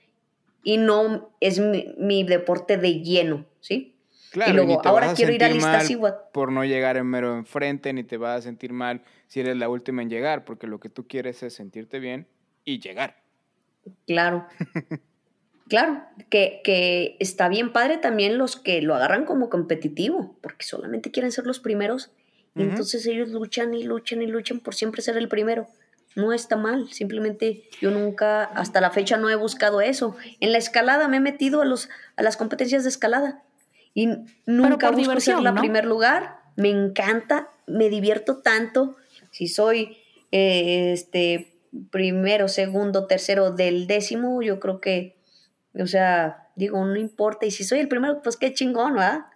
y 0.63 0.77
no 0.77 1.31
es 1.41 1.61
mi, 1.61 2.25
deporte 2.25 2.77
de 2.77 3.01
lleno, 3.01 3.47
¿sí? 3.61 3.97
Claro, 4.31 4.53
y 4.53 4.55
luego, 4.55 4.77
ni 4.77 4.83
te 4.83 4.89
ahora 4.89 5.07
vas 5.07 5.15
a 5.15 5.17
quiero 5.17 5.33
ir 5.33 5.43
a 5.43 5.49
mal 5.49 5.57
Iztaccíhuatl. 5.57 6.33
por 6.33 6.53
no 6.53 6.65
llegar 6.65 6.97
en 6.97 7.07
mero 7.07 7.37
enfrente, 7.37 7.93
ni 7.93 8.05
te 8.05 8.17
vas 8.17 8.39
a 8.39 8.43
sentir 8.43 8.73
mal 8.73 9.03
si 9.27 9.41
eres 9.41 9.57
la 9.57 9.69
última 9.69 10.03
en 10.03 10.11
llegar, 10.11 10.45
porque 10.45 10.67
lo 10.67 10.79
que 10.79 10.89
tú 10.89 11.09
quieres 11.09 11.43
es 11.43 11.55
sentirte 11.55 11.99
bien 11.99 12.29
y 12.65 12.79
llegar. 12.79 13.17
Claro. 14.07 14.47
Claro, 15.71 16.03
que, 16.31 16.63
que 16.65 17.17
está 17.21 17.49
bien 17.49 17.73
padre 17.73 17.97
también 17.97 18.39
los 18.39 18.57
que 18.57 18.83
lo 18.83 18.97
agarran 18.97 19.25
como 19.25 19.49
competitivo, 19.49 20.37
porque 20.41 20.65
solamente 20.65 21.13
quieren 21.13 21.31
ser 21.31 21.47
los 21.47 21.61
primeros. 21.61 22.11
Entonces 22.63 23.07
ellos 23.07 23.31
luchan 23.31 23.75
y 23.75 23.85
luchan 23.85 24.23
y 24.23 24.27
luchan 24.27 24.61
por 24.61 24.75
siempre 24.75 25.03
ser 25.03 25.17
el 25.17 25.29
primero. 25.29 25.69
No 26.17 26.33
está 26.33 26.57
mal, 26.57 26.91
simplemente 26.91 27.65
yo 27.81 27.91
nunca, 27.91 28.45
hasta 28.45 28.81
la 28.81 28.91
fecha 28.91 29.17
no 29.17 29.31
he 29.31 29.37
buscado 29.37 29.81
eso. 29.81 30.17
En 30.41 30.53
la 30.53 30.59
escalada 30.59 31.07
me 31.07 31.19
he 31.19 31.21
metido 31.21 31.63
a, 31.63 31.65
los, 31.65 31.89
a 32.17 32.23
las 32.23 32.37
competencias 32.37 32.83
de 32.83 32.89
escalada 32.89 33.45
y 33.95 34.09
nunca 34.47 34.89
por 34.89 34.97
busco 34.97 35.21
ser 35.21 35.41
la 35.41 35.53
¿no? 35.53 35.61
primer 35.61 35.85
lugar. 35.85 36.41
Me 36.57 36.69
encanta, 36.69 37.49
me 37.67 37.89
divierto 37.89 38.39
tanto. 38.39 38.97
Si 39.31 39.47
soy 39.47 39.99
eh, 40.33 40.93
este 40.93 41.55
primero, 41.91 42.49
segundo, 42.49 43.07
tercero 43.07 43.53
del 43.53 43.87
décimo, 43.87 44.43
yo 44.43 44.59
creo 44.59 44.81
que, 44.81 45.17
o 45.79 45.87
sea, 45.87 46.49
digo, 46.57 46.85
no 46.85 46.97
importa. 46.97 47.47
Y 47.47 47.51
si 47.51 47.65
soy 47.65 47.79
el 47.79 47.89
primero, 47.89 48.21
pues 48.23 48.37
qué 48.37 48.53
chingón, 48.53 48.95
¿verdad? 48.95 49.27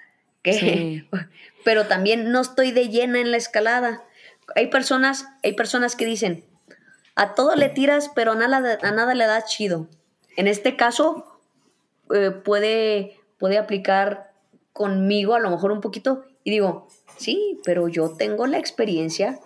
Que, 0.45 0.53
Sí. 0.53 1.09
Pero 1.65 1.87
también 1.87 2.31
no 2.31 2.41
estoy 2.41 2.71
de 2.71 2.89
llena 2.89 3.19
en 3.19 3.33
la 3.33 3.39
escalada. 3.39 4.05
Hay 4.55 4.69
personas, 4.69 5.27
hay 5.43 5.55
personas 5.55 5.97
que 5.97 6.05
dicen, 6.05 6.45
a 7.17 7.35
todo 7.35 7.57
le 7.57 7.71
tiras, 7.71 8.11
pero 8.15 8.33
a 8.33 8.35
nada, 8.35 8.79
a 8.83 8.91
nada 8.91 9.15
le 9.15 9.25
das 9.25 9.47
chido. 9.47 9.89
En 10.37 10.47
este 10.47 10.77
caso, 10.77 11.41
eh, 12.15 12.31
puede, 12.31 13.19
puede 13.39 13.57
aplicar 13.57 14.33
conmigo 14.73 15.35
a 15.35 15.41
lo 15.41 15.51
mejor 15.51 15.73
un 15.73 15.81
poquito 15.81 16.25
y 16.43 16.51
digo, 16.51 16.89
sí, 17.17 17.61
pero 17.65 17.89
yo 17.89 18.11
tengo 18.17 18.47
la 18.47 18.59
experiencia 18.59 19.41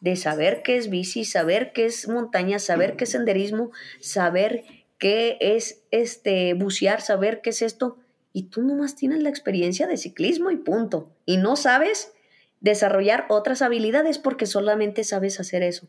de 0.00 0.16
saber 0.16 0.62
qué 0.62 0.76
es 0.76 0.90
bici, 0.90 1.24
saber 1.24 1.72
qué 1.72 1.86
es 1.86 2.08
montaña, 2.08 2.58
saber 2.58 2.96
qué 2.96 3.04
es 3.04 3.10
senderismo, 3.10 3.70
saber 4.00 4.64
qué 4.98 5.38
es 5.40 5.82
este 5.92 6.54
bucear, 6.54 7.00
saber 7.00 7.40
qué 7.40 7.50
es 7.50 7.62
esto. 7.62 7.96
Y 8.32 8.44
tú 8.44 8.62
nomás 8.62 8.96
tienes 8.96 9.22
la 9.22 9.28
experiencia 9.28 9.86
de 9.86 9.96
ciclismo 9.96 10.50
y 10.50 10.56
punto. 10.56 11.10
Y 11.26 11.36
no 11.36 11.56
sabes 11.56 12.12
desarrollar 12.60 13.26
otras 13.28 13.60
habilidades 13.60 14.18
porque 14.18 14.46
solamente 14.46 15.04
sabes 15.04 15.40
hacer 15.40 15.62
eso. 15.62 15.88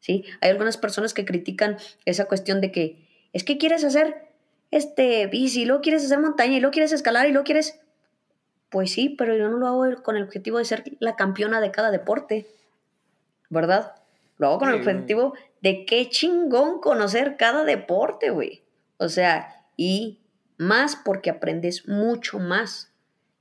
¿Sí? 0.00 0.24
Hay 0.40 0.50
algunas 0.50 0.76
personas 0.76 1.14
que 1.14 1.24
critican 1.24 1.78
esa 2.04 2.26
cuestión 2.26 2.60
de 2.60 2.70
que 2.70 3.04
es 3.32 3.42
que 3.42 3.58
quieres 3.58 3.84
hacer 3.84 4.28
este 4.70 5.26
bici, 5.28 5.62
y 5.62 5.64
luego 5.66 5.82
quieres 5.82 6.04
hacer 6.04 6.18
montaña, 6.18 6.56
y 6.56 6.60
luego 6.60 6.72
quieres 6.72 6.92
escalar, 6.92 7.26
y 7.26 7.32
luego 7.32 7.44
quieres. 7.44 7.80
Pues 8.70 8.92
sí, 8.92 9.08
pero 9.08 9.36
yo 9.36 9.48
no 9.48 9.56
lo 9.56 9.66
hago 9.66 10.02
con 10.02 10.16
el 10.16 10.24
objetivo 10.24 10.58
de 10.58 10.64
ser 10.64 10.84
la 10.98 11.16
campeona 11.16 11.60
de 11.60 11.70
cada 11.70 11.90
deporte. 11.90 12.46
¿Verdad? 13.50 13.94
Lo 14.38 14.48
hago 14.48 14.58
con 14.58 14.68
el 14.70 14.76
objetivo 14.76 15.34
de 15.62 15.86
qué 15.86 16.08
chingón 16.10 16.80
conocer 16.80 17.36
cada 17.36 17.64
deporte, 17.64 18.30
güey. 18.30 18.62
O 18.98 19.08
sea, 19.08 19.64
y 19.76 20.18
más 20.56 20.96
porque 20.96 21.30
aprendes 21.30 21.88
mucho 21.88 22.38
más. 22.38 22.92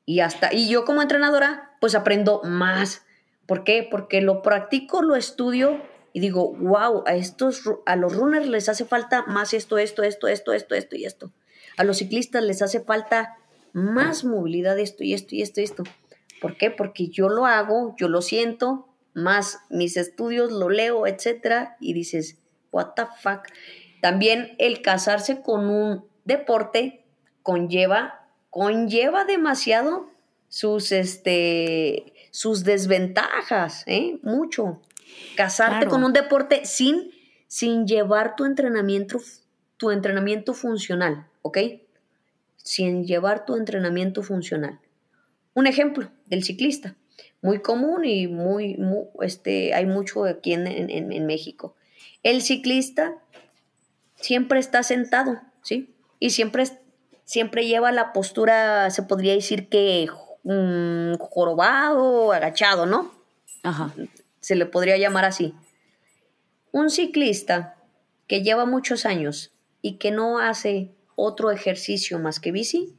Y 0.05 0.19
hasta, 0.19 0.53
y 0.53 0.69
yo 0.69 0.85
como 0.85 1.01
entrenadora, 1.01 1.71
pues 1.79 1.95
aprendo 1.95 2.41
más. 2.43 3.05
¿Por 3.45 3.63
qué? 3.63 3.87
Porque 3.89 4.21
lo 4.21 4.41
practico, 4.41 5.01
lo 5.01 5.15
estudio 5.15 5.81
y 6.13 6.19
digo, 6.19 6.53
wow, 6.53 7.03
a 7.07 7.15
estos, 7.15 7.63
a 7.85 7.95
los 7.95 8.15
runners 8.15 8.47
les 8.47 8.69
hace 8.69 8.85
falta 8.85 9.23
más 9.23 9.53
esto, 9.53 9.77
esto, 9.77 10.03
esto, 10.03 10.27
esto, 10.27 10.53
esto, 10.53 10.75
esto 10.75 10.95
y 10.95 11.05
esto. 11.05 11.31
A 11.77 11.83
los 11.83 11.97
ciclistas 11.97 12.43
les 12.43 12.61
hace 12.61 12.81
falta 12.81 13.37
más 13.73 14.23
movilidad, 14.23 14.77
esto 14.77 15.03
y 15.03 15.13
esto 15.13 15.35
y 15.35 15.41
esto 15.41 15.61
y 15.61 15.63
esto. 15.63 15.83
¿Por 16.39 16.57
qué? 16.57 16.69
Porque 16.69 17.07
yo 17.07 17.29
lo 17.29 17.45
hago, 17.45 17.95
yo 17.97 18.09
lo 18.09 18.21
siento, 18.21 18.87
más 19.13 19.59
mis 19.69 19.97
estudios, 19.97 20.51
lo 20.51 20.69
leo, 20.69 21.07
etcétera, 21.07 21.77
y 21.79 21.93
dices, 21.93 22.37
what 22.71 22.91
the 22.95 23.03
fuck. 23.19 23.47
También 24.01 24.55
el 24.59 24.81
casarse 24.81 25.41
con 25.41 25.69
un 25.69 26.05
deporte 26.25 27.02
conlleva, 27.43 28.25
conlleva 28.49 29.25
demasiado 29.25 30.09
sus, 30.49 30.91
este, 30.91 32.13
sus 32.31 32.63
desventajas, 32.63 33.83
¿eh? 33.87 34.17
Mucho. 34.23 34.81
Casarte 35.35 35.77
Claro. 35.85 35.91
con 35.91 36.03
un 36.03 36.13
deporte 36.13 36.65
sin, 36.65 37.11
sin 37.47 37.85
llevar 37.87 38.35
tu 38.35 38.45
entrenamiento, 38.45 39.19
tu 39.77 39.91
entrenamiento 39.91 40.53
funcional, 40.53 41.27
¿ok? 41.41 41.57
Sin 42.57 43.05
llevar 43.05 43.45
tu 43.45 43.55
entrenamiento 43.55 44.23
funcional. 44.23 44.79
Un 45.53 45.67
ejemplo 45.67 46.09
del 46.25 46.43
ciclista, 46.43 46.95
muy 47.41 47.59
común 47.61 48.05
y 48.05 48.27
muy, 48.27 48.75
mu- 48.77 49.09
este, 49.21 49.73
hay 49.73 49.85
mucho 49.85 50.23
aquí 50.25 50.53
en, 50.53 50.65
en- 50.67 51.11
en 51.11 51.25
México. 51.25 51.75
El 52.23 52.41
ciclista 52.41 53.15
siempre 54.15 54.59
está 54.59 54.81
sentado, 54.83 55.41
¿sí? 55.61 55.93
Y 56.19 56.29
siempre, 56.31 56.63
siempre 57.33 57.65
lleva 57.65 57.91
la 57.91 58.13
postura, 58.13 58.91
se 58.91 59.01
podría 59.01 59.33
decir 59.33 59.67
que 59.67 60.07
mm, 60.43 61.15
jorobado, 61.17 62.31
agachado, 62.31 62.85
¿no? 62.85 63.11
Ajá. 63.63 63.91
se 64.39 64.55
le 64.55 64.67
podría 64.67 64.97
llamar 64.97 65.25
así. 65.25 65.55
Un 66.71 66.91
ciclista 66.91 67.75
que 68.27 68.43
lleva 68.43 68.65
muchos 68.65 69.07
años 69.07 69.51
y 69.81 69.97
que 69.97 70.11
no 70.11 70.37
hace 70.37 70.91
otro 71.15 71.49
ejercicio 71.49 72.19
más 72.19 72.39
que 72.39 72.51
bici, 72.51 72.93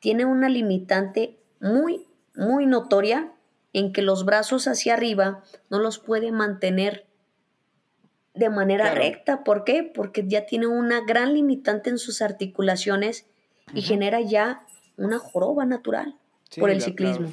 tiene 0.00 0.24
una 0.24 0.48
limitante 0.48 1.38
muy, 1.60 2.08
muy 2.34 2.66
notoria 2.66 3.32
en 3.72 3.92
que 3.92 4.02
los 4.02 4.24
brazos 4.24 4.66
hacia 4.66 4.94
arriba 4.94 5.44
no 5.70 5.78
los 5.78 6.00
puede 6.00 6.32
mantener 6.32 7.06
de 8.34 8.50
manera 8.50 8.86
Claro. 8.86 9.02
recta. 9.02 9.44
¿Por 9.44 9.62
qué? 9.62 9.84
Porque 9.84 10.24
ya 10.26 10.46
tiene 10.46 10.66
una 10.66 11.00
gran 11.06 11.32
limitante 11.34 11.90
en 11.90 11.98
sus 11.98 12.22
articulaciones 12.22 13.27
y 13.74 13.82
genera 13.82 14.20
ya 14.20 14.60
una 14.96 15.18
joroba 15.18 15.64
natural 15.64 16.14
Sí, 16.50 16.60
por 16.60 16.70
el 16.70 16.78
la- 16.78 16.84
ciclismo. 16.84 17.32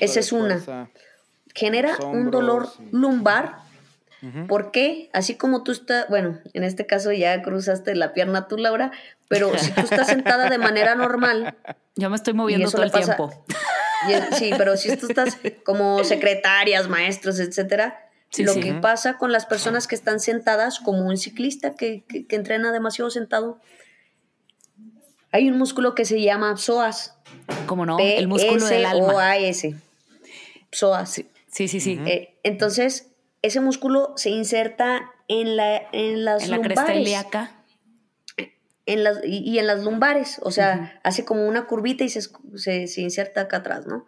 Esa 0.00 0.20
es 0.20 0.32
una. 0.32 0.58
fuerza. 0.58 0.88
Genera 1.54 1.96
un 1.98 2.30
dolor 2.30 2.68
y- 2.80 2.96
lumbar 2.96 3.58
Ujú. 4.22 4.46
¿Por 4.46 4.70
qué? 4.70 5.10
Así 5.12 5.34
como 5.36 5.64
tú 5.64 5.72
estás, 5.72 6.08
bueno, 6.08 6.38
en 6.54 6.64
este 6.64 6.86
caso 6.86 7.12
ya 7.12 7.42
cruzaste 7.42 7.94
la 7.94 8.14
pierna 8.14 8.48
tú, 8.48 8.56
Laura, 8.56 8.90
pero 9.28 9.52
si 9.58 9.70
tú 9.72 9.82
estás 9.82 10.06
sentada 10.06 10.48
de 10.48 10.56
manera 10.56 10.94
normal, 10.94 11.54
Yo 11.96 12.08
me 12.08 12.16
estoy 12.16 12.32
moviendo 12.32 12.70
todo 12.70 12.84
el 12.84 12.90
pasa- 12.90 13.16
tiempo. 13.16 13.44
y 14.08 14.34
sí, 14.36 14.50
pero 14.56 14.78
si 14.78 14.96
tú 14.96 15.08
estás 15.08 15.36
como 15.62 16.02
secretarias, 16.04 16.88
maestros, 16.88 17.38
etcétera, 17.38 18.00
Sí, 18.30 18.44
lo 18.44 18.54
sí. 18.54 18.60
que 18.60 18.72
pasa 18.72 19.18
con 19.18 19.30
las 19.30 19.44
personas 19.44 19.86
que 19.86 19.94
están 19.94 20.18
sentadas, 20.20 20.80
como 20.80 21.06
un 21.06 21.18
ciclista 21.18 21.74
que, 21.74 22.02
que- 22.08 22.26
que 22.26 22.34
entrena 22.36 22.72
demasiado 22.72 23.10
sentado, 23.10 23.60
hay 25.34 25.50
un 25.50 25.58
músculo 25.58 25.96
que 25.96 26.04
se 26.04 26.22
llama 26.22 26.56
psoas. 26.56 27.16
Como 27.66 27.84
no, 27.84 27.98
el 27.98 28.28
músculo 28.28 28.64
del 28.66 28.86
alma. 28.86 29.08
P-S-O-A-S. 29.08 29.74
Psoas. 30.70 31.10
Sí, 31.48 31.66
sí, 31.68 31.80
sí. 31.80 31.98
Eh, 32.06 32.38
entonces, 32.44 33.10
ese 33.42 33.60
músculo 33.60 34.12
se 34.14 34.30
inserta 34.30 35.10
en, 35.26 35.56
la, 35.56 35.82
en 35.90 36.24
las 36.24 36.44
en 36.44 36.52
la 36.52 36.60
cresta 36.60 36.82
lumbares. 36.82 37.02
ilíaca. 37.02 37.64
en 38.86 39.02
las, 39.02 39.24
y, 39.24 39.38
y 39.38 39.58
en 39.58 39.66
las 39.66 39.82
lumbares, 39.82 40.38
o 40.40 40.52
sea, 40.52 41.00
hace 41.02 41.24
como 41.24 41.48
una 41.48 41.66
curvita 41.66 42.04
y 42.04 42.10
se, 42.10 42.20
se, 42.54 42.86
se 42.86 43.00
inserta 43.00 43.40
acá 43.42 43.56
atrás, 43.56 43.86
¿no? 43.88 44.06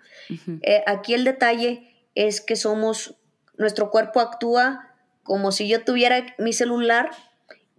Eh, 0.62 0.84
aquí 0.86 1.12
el 1.12 1.24
detalle 1.24 1.92
es 2.14 2.40
que 2.40 2.54
somos, 2.54 3.16
nuestro 3.56 3.90
cuerpo 3.90 4.20
actúa 4.20 4.94
como 5.24 5.50
si 5.50 5.66
yo 5.66 5.82
tuviera 5.82 6.24
mi 6.38 6.52
celular 6.52 7.10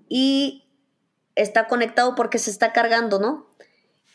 y 0.10 0.67
está 1.38 1.68
conectado 1.68 2.16
porque 2.16 2.40
se 2.40 2.50
está 2.50 2.74
cargando, 2.74 3.20
¿no? 3.20 3.48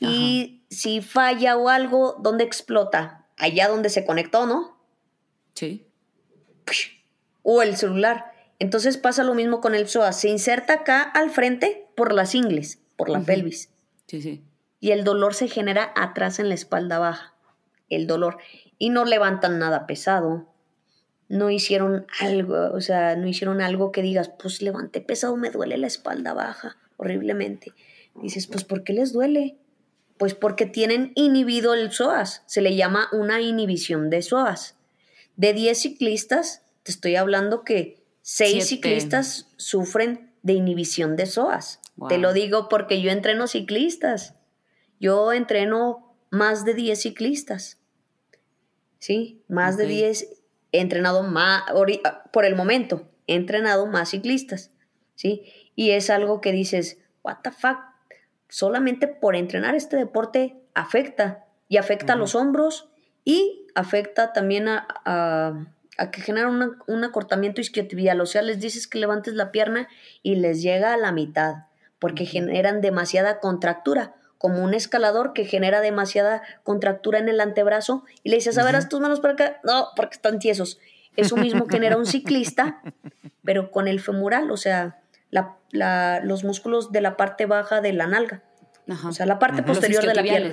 Y 0.00 0.64
si 0.68 1.00
falla 1.00 1.56
o 1.56 1.68
algo, 1.68 2.16
¿dónde 2.20 2.42
explota? 2.42 3.26
Allá 3.38 3.68
donde 3.68 3.88
se 3.88 4.04
conectó, 4.04 4.46
¿no? 4.46 4.76
Sí. 5.54 5.86
o 7.42 7.62
el 7.62 7.76
celular. 7.76 8.32
Entonces 8.58 8.98
pasa 8.98 9.22
lo 9.22 9.34
mismo 9.34 9.60
con 9.60 9.74
el 9.74 9.88
psoas. 9.88 10.20
Se 10.20 10.28
inserta 10.28 10.74
acá 10.74 11.02
al 11.02 11.30
frente 11.30 11.86
por 11.96 12.12
las 12.12 12.34
ingles, 12.34 12.80
por 12.96 13.08
la 13.08 13.20
pelvis. 13.20 13.70
Sí, 14.06 14.20
sí. 14.20 14.44
Y 14.80 14.90
el 14.90 15.04
dolor 15.04 15.34
se 15.34 15.48
genera 15.48 15.92
atrás 15.94 16.40
en 16.40 16.48
la 16.48 16.54
espalda 16.54 16.98
baja. 16.98 17.34
El 17.88 18.08
dolor. 18.08 18.38
Y 18.78 18.90
no 18.90 19.04
levantan 19.04 19.60
nada 19.60 19.86
pesado. 19.86 20.48
No 21.28 21.50
hicieron 21.50 22.06
algo, 22.20 22.72
o 22.72 22.80
sea, 22.80 23.14
no 23.14 23.28
hicieron 23.28 23.60
algo 23.60 23.92
que 23.92 24.02
digas, 24.02 24.30
pues 24.30 24.60
levanté 24.62 25.00
pesado, 25.00 25.36
me 25.36 25.50
duele 25.50 25.78
la 25.78 25.86
espalda 25.86 26.34
baja 26.34 26.76
horriblemente. 27.02 27.72
Dices, 28.14 28.46
pues 28.46 28.64
¿por 28.64 28.84
qué 28.84 28.92
les 28.92 29.12
duele? 29.12 29.56
Pues 30.18 30.34
porque 30.34 30.66
tienen 30.66 31.12
inhibido 31.14 31.74
el 31.74 31.92
psoas. 31.92 32.42
Se 32.46 32.60
le 32.60 32.76
llama 32.76 33.08
una 33.12 33.40
inhibición 33.40 34.10
de 34.10 34.22
psoas. 34.22 34.76
De 35.36 35.52
10 35.52 35.78
ciclistas, 35.78 36.62
te 36.82 36.92
estoy 36.92 37.16
hablando 37.16 37.64
que 37.64 38.02
6 38.22 38.50
Siete. 38.50 38.66
ciclistas 38.66 39.48
sufren 39.56 40.30
de 40.42 40.52
inhibición 40.54 41.16
de 41.16 41.26
psoas. 41.26 41.80
Te 42.08 42.18
lo 42.18 42.32
digo 42.32 42.68
porque 42.68 43.00
yo 43.00 43.10
entreno 43.10 43.46
ciclistas. 43.46 44.34
Yo 45.00 45.32
entreno 45.32 46.14
más 46.30 46.64
de 46.64 46.74
10 46.74 47.00
ciclistas. 47.00 47.78
¿Sí? 48.98 49.42
Más 49.48 49.76
de 49.76 49.84
Ok. 49.84 49.90
10 49.90 50.28
he 50.72 50.80
entrenado 50.80 51.22
más, 51.22 51.64
por 52.32 52.44
el 52.44 52.56
momento, 52.56 53.08
he 53.26 53.34
entrenado 53.34 53.86
más 53.86 54.10
ciclistas. 54.10 54.70
¿Sí? 55.14 55.42
Y 55.76 55.90
es 55.90 56.10
algo 56.10 56.40
que 56.40 56.52
dices, 56.52 56.98
what 57.22 57.38
the 57.42 57.50
fuck, 57.50 57.78
solamente 58.48 59.08
por 59.08 59.36
entrenar 59.36 59.74
este 59.74 59.96
deporte 59.96 60.56
afecta. 60.74 61.44
Y 61.68 61.78
afecta 61.78 62.12
a 62.12 62.16
los 62.16 62.34
hombros 62.34 62.88
y 63.24 63.66
afecta 63.74 64.32
también 64.32 64.68
a, 64.68 64.86
a- 65.04 65.66
a 65.98 66.10
que 66.10 66.20
genera 66.20 66.48
una- 66.48 66.76
un 66.86 67.04
acortamiento 67.04 67.60
isquiotibial. 67.60 68.20
O 68.20 68.26
sea, 68.26 68.42
les 68.42 68.60
dices 68.60 68.86
que 68.86 68.98
levantes 68.98 69.34
la 69.34 69.52
pierna 69.52 69.88
y 70.22 70.34
les 70.36 70.60
llega 70.62 70.92
a 70.92 70.96
la 70.98 71.12
mitad, 71.12 71.66
porque 71.98 72.26
generan 72.26 72.80
demasiada 72.80 73.40
contractura, 73.40 74.14
como 74.38 74.62
un 74.64 74.74
escalador 74.74 75.32
que 75.34 75.44
genera 75.44 75.80
demasiada 75.80 76.42
contractura 76.64 77.18
en 77.20 77.28
el 77.28 77.40
antebrazo 77.40 78.04
y 78.22 78.30
le 78.30 78.36
dices, 78.36 78.58
a 78.58 78.64
ver, 78.64 78.74
haz 78.74 78.88
tus 78.88 79.00
manos 79.00 79.20
para 79.20 79.34
acá. 79.34 79.60
No, 79.64 79.88
porque 79.96 80.16
están 80.16 80.38
tiesos. 80.40 80.78
Eso 81.16 81.36
mismo 81.36 81.66
genera 81.66 81.96
un 81.96 82.06
ciclista, 82.06 82.82
pero 83.44 83.70
con 83.70 83.86
el 83.88 84.00
femoral, 84.00 84.50
o 84.50 84.56
sea, 84.56 84.98
la- 85.30 85.56
la- 85.72 86.20
los 86.22 86.44
músculos 86.44 86.92
de 86.92 87.00
la 87.00 87.16
parte 87.16 87.46
baja 87.46 87.80
de 87.80 87.92
la 87.92 88.06
nalga, 88.06 88.44
Ajá. 88.88 89.08
o 89.08 89.12
sea, 89.12 89.26
la 89.26 89.38
parte 89.40 89.62
posterior 89.64 90.06
de 90.06 90.14
la 90.14 90.22
pierna. 90.22 90.52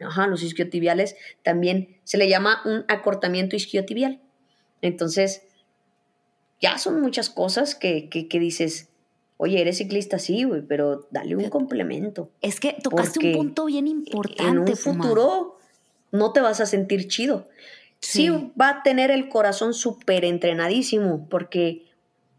Ajá, 0.00 0.26
los 0.26 0.42
isquiotibiales 0.42 1.16
también 1.42 1.96
se 2.04 2.18
le 2.18 2.28
llama 2.28 2.60
un 2.64 2.84
acortamiento 2.88 3.54
isquiotibial. 3.56 4.20
Entonces, 4.82 5.42
ya 6.60 6.78
son 6.78 7.00
muchas 7.00 7.30
cosas 7.30 7.74
que, 7.74 8.08
que, 8.08 8.28
que 8.28 8.38
dices, 8.38 8.88
oye, 9.36 9.60
eres 9.60 9.78
ciclista, 9.78 10.18
sí, 10.18 10.44
güey, 10.44 10.62
pero 10.62 11.06
dale 11.10 11.36
un 11.36 11.48
complemento. 11.50 12.30
Es 12.42 12.60
que 12.60 12.76
tocaste 12.82 13.28
un 13.28 13.32
punto 13.34 13.64
bien 13.66 13.86
importante. 13.88 14.44
en 14.50 14.58
un 14.60 14.76
futuro 14.76 15.58
no 16.12 16.32
te 16.32 16.40
vas 16.40 16.60
a 16.60 16.66
sentir 16.66 17.08
chido. 17.08 17.48
Sí, 18.00 18.28
Sí. 18.28 18.52
va 18.60 18.68
a 18.68 18.82
tener 18.84 19.10
el 19.10 19.28
corazón 19.28 19.74
súper 19.74 20.24
entrenadísimo, 20.24 21.26
porque 21.28 21.86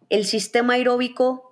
el 0.10 0.26
sistema 0.26 0.74
aeróbico, 0.76 1.49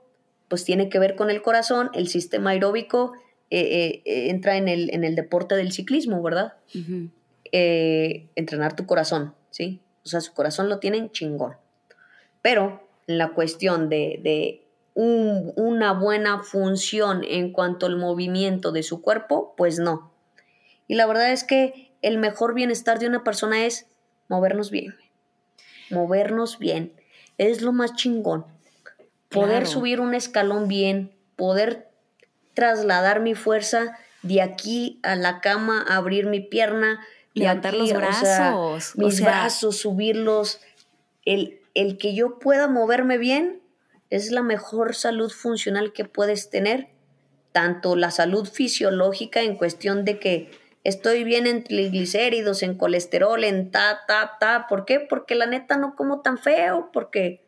pues 0.48 0.64
tiene 0.66 0.90
que 0.90 1.00
ver 1.00 1.16
con 1.16 1.30
el 1.30 1.42
corazón, 1.42 1.90
el 1.94 2.08
sistema 2.08 2.52
aeróbico 2.52 3.14
eh, 3.50 3.60
eh, 3.60 4.02
eh, 4.06 4.30
entra 4.30 4.58
en 4.58 4.68
el, 4.68 4.94
en 4.94 5.04
el 5.04 5.16
deporte 5.16 5.56
del 5.56 5.72
ciclismo, 5.72 6.22
¿verdad? 6.22 6.54
Eh, 7.52 8.28
entrenar 8.36 8.76
tu 8.76 8.86
corazón, 8.86 9.34
¿sí? 9.52 9.82
O 10.04 10.10
sea, 10.10 10.20
su 10.22 10.34
corazón 10.34 10.70
lo 10.70 10.80
tienen 10.80 11.12
chingón. 11.12 11.54
Pero 12.42 12.88
en 13.08 13.18
la 13.18 13.30
cuestión 13.30 13.90
de, 13.90 14.20
de 14.24 14.64
un- 14.94 15.54
una 15.56 15.94
buena 15.94 16.40
función 16.44 17.24
en 17.28 17.52
cuanto 17.54 17.86
al 17.86 17.96
movimiento 17.98 18.72
de 18.72 18.84
su 18.84 19.02
cuerpo, 19.02 19.54
pues 19.58 19.80
no. 19.80 20.12
Y 20.88 20.96
la 20.96 21.06
verdad 21.06 21.32
es 21.32 21.44
que 21.44 21.92
el 22.02 22.18
mejor 22.18 22.54
bienestar 22.54 23.00
de 23.00 23.08
una 23.08 23.24
persona 23.24 23.66
es 23.66 23.88
movernos 24.28 24.72
bien. 24.72 24.96
Movernos 25.90 26.60
bien. 26.60 26.94
Es 27.38 27.62
lo 27.62 27.72
más 27.72 27.94
chingón. 27.96 28.46
Poder 29.30 29.64
Claro. 29.64 29.66
subir 29.66 30.00
un 30.00 30.14
escalón 30.14 30.68
bien, 30.68 31.12
poder 31.36 31.88
trasladar 32.54 33.20
mi 33.20 33.36
fuerza 33.36 33.98
de 34.24 34.42
aquí 34.42 35.00
a 35.04 35.16
la 35.16 35.42
cama, 35.42 35.86
abrir 35.88 36.26
mi 36.26 36.40
pierna, 36.40 37.00
Levantar 37.34 37.74
aquí, 37.76 37.80
los 37.80 37.92
o 37.92 37.92
sea, 37.92 38.52
brazos. 38.52 38.94
o 38.96 39.00
mis 39.06 39.18
sea, 39.18 39.26
brazos, 39.28 39.78
subirlos. 39.78 40.60
El, 41.24 41.60
el 41.76 41.98
que 42.00 42.16
yo 42.16 42.40
pueda 42.40 42.68
moverme 42.68 43.18
bien 43.20 43.62
es 44.10 44.32
la 44.32 44.42
mejor 44.42 44.96
salud 44.96 45.30
funcional 45.32 45.94
que 45.94 46.06
puedes 46.06 46.50
tener. 46.50 46.88
Tanto 47.52 47.96
la 47.96 48.10
salud 48.12 48.48
fisiológica 48.48 49.42
en 49.42 49.56
cuestión 49.56 50.04
de 50.04 50.20
que 50.20 50.50
estoy 50.84 51.24
bien 51.24 51.46
en 51.46 51.64
triglicéridos, 51.64 52.64
en 52.64 52.76
colesterol, 52.76 53.44
en 53.44 53.70
ta, 53.70 54.00
ta, 54.08 54.38
ta. 54.40 54.66
¿Por 54.68 54.86
qué? 54.86 55.00
Porque 55.00 55.36
la 55.36 55.46
neta 55.46 55.78
no 55.78 55.96
como 55.96 56.22
tan 56.22 56.38
feo, 56.40 56.90
porque 56.92 57.46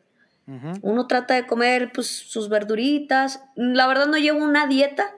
Uno 0.82 1.06
trata 1.06 1.34
de 1.34 1.46
comer 1.46 1.92
pues, 1.92 2.06
sus 2.08 2.48
verduritas. 2.48 3.42
La 3.56 3.86
verdad 3.86 4.06
no 4.06 4.16
llevo 4.18 4.42
una 4.44 4.66
dieta, 4.66 5.14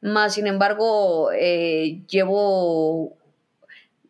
más 0.00 0.34
sin 0.34 0.46
embargo 0.46 1.30
eh, 1.32 2.02
llevo, 2.08 3.16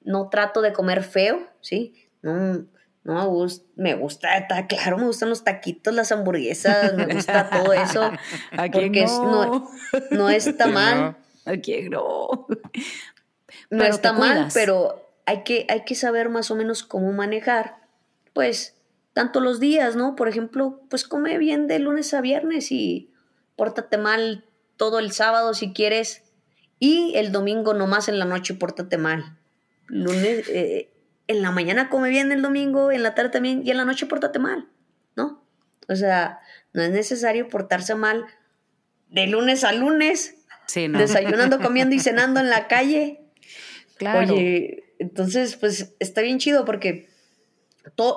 no 0.04 0.28
trato 0.28 0.60
de 0.62 0.72
comer 0.72 1.02
feo, 1.04 1.46
¿sí? 1.60 1.94
No, 2.22 2.66
no 3.04 3.14
me 3.14 3.26
gusta, 3.26 3.66
me 3.76 3.94
gusta, 3.94 4.36
está 4.36 4.66
claro, 4.66 4.96
me 4.98 5.06
gustan 5.06 5.28
los 5.28 5.44
taquitos, 5.44 5.94
las 5.94 6.12
hamburguesas, 6.12 6.94
me 6.94 7.06
gusta 7.06 7.50
todo 7.50 7.72
eso. 7.72 8.10
¿A 8.52 8.68
quién 8.68 8.86
porque 8.86 9.02
es- 9.04 9.20
no? 9.22 9.70
No 10.10 10.28
está 10.30 10.66
mal, 10.66 10.98
¿no? 11.00 11.16
¿A 11.52 11.56
quién 11.56 11.90
no? 11.90 12.46
no 13.70 13.84
está 13.84 14.12
mal, 14.12 14.48
pero 14.54 15.08
hay 15.26 15.42
que, 15.44 15.66
hay 15.68 15.84
que 15.84 15.94
saber 15.94 16.28
más 16.28 16.50
o 16.50 16.56
menos 16.56 16.82
cómo 16.82 17.12
manejar, 17.12 17.76
pues, 18.32 18.76
tanto 19.12 19.40
los 19.40 19.60
días, 19.60 19.96
¿no? 19.96 20.16
Por 20.16 20.28
ejemplo, 20.28 20.80
pues 20.88 21.04
come 21.04 21.38
bien 21.38 21.66
de 21.66 21.78
lunes 21.78 22.14
a 22.14 22.20
viernes 22.20 22.72
y 22.72 23.10
pórtate 23.56 23.98
mal 23.98 24.44
todo 24.76 24.98
el 24.98 25.12
sábado 25.12 25.54
si 25.54 25.72
quieres 25.72 26.22
y 26.78 27.12
el 27.16 27.30
domingo 27.30 27.74
nomás 27.74 28.08
en 28.08 28.18
la 28.18 28.24
noche 28.24 28.54
pórtate 28.54 28.98
mal. 28.98 29.38
Lunes, 29.86 30.48
eh, 30.48 30.90
en 31.28 31.42
la 31.42 31.50
mañana 31.50 31.88
come 31.88 32.08
bien 32.08 32.32
el 32.32 32.42
domingo, 32.42 32.90
en 32.90 33.02
la 33.02 33.14
tarde 33.14 33.30
también 33.30 33.62
y 33.64 33.70
en 33.70 33.76
la 33.76 33.84
noche 33.84 34.06
pórtate 34.06 34.38
mal, 34.38 34.68
¿no? 35.14 35.44
O 35.88 35.94
sea, 35.94 36.40
no 36.72 36.82
es 36.82 36.90
necesario 36.90 37.48
portarse 37.48 37.94
mal 37.94 38.24
de 39.08 39.26
lunes 39.26 39.62
a 39.64 39.72
lunes, 39.72 40.36
Sí, 40.66 40.88
no. 40.88 40.98
desayunando, 40.98 41.58
comiendo 41.62 41.94
y 41.94 42.00
cenando 42.00 42.40
en 42.40 42.48
la 42.48 42.66
calle. 42.66 43.20
Claro. 43.98 44.32
Oye, 44.32 44.84
entonces, 44.98 45.56
pues 45.56 45.94
está 46.00 46.22
bien 46.22 46.38
chido 46.38 46.64
porque 46.64 47.08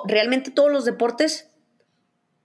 realmente 0.06 0.50
todos 0.50 0.70
los 0.70 0.84
deportes, 0.84 1.48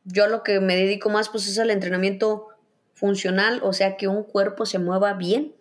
yo 0.03 0.25
a 0.25 0.27
lo 0.27 0.43
que 0.43 0.59
me 0.59 0.75
dedico 0.75 1.09
más, 1.09 1.29
pues 1.29 1.47
es 1.47 1.59
al 1.59 1.69
entrenamiento 1.69 2.47
funcional, 2.93 3.61
o 3.63 3.73
sea, 3.73 3.97
que 3.97 4.07
un 4.07 4.23
cuerpo 4.23 4.65
se 4.65 4.79
mueva 4.79 5.13
bien, 5.13 5.55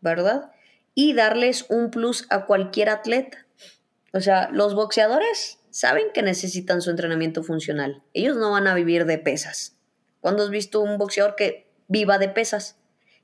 ¿verdad? 0.00 0.52
Y 0.94 1.14
darles 1.14 1.66
un 1.68 1.90
plus 1.90 2.26
a 2.30 2.46
cualquier 2.46 2.88
atleta. 2.88 3.46
O 4.12 4.20
sea, 4.20 4.50
los 4.50 4.74
boxeadores 4.74 5.58
saben 5.70 6.06
que 6.12 6.22
necesitan 6.22 6.82
su 6.82 6.90
entrenamiento 6.90 7.42
funcional. 7.42 8.02
Ellos 8.12 8.36
no 8.36 8.50
van 8.50 8.66
a 8.66 8.74
vivir 8.74 9.06
de 9.06 9.18
pesas. 9.18 9.76
¿Cuándo 10.20 10.42
has 10.42 10.50
visto 10.50 10.80
un 10.80 10.98
boxeador 10.98 11.34
que 11.34 11.70
viva 11.88 12.18
de 12.18 12.28
pesas? 12.28 12.76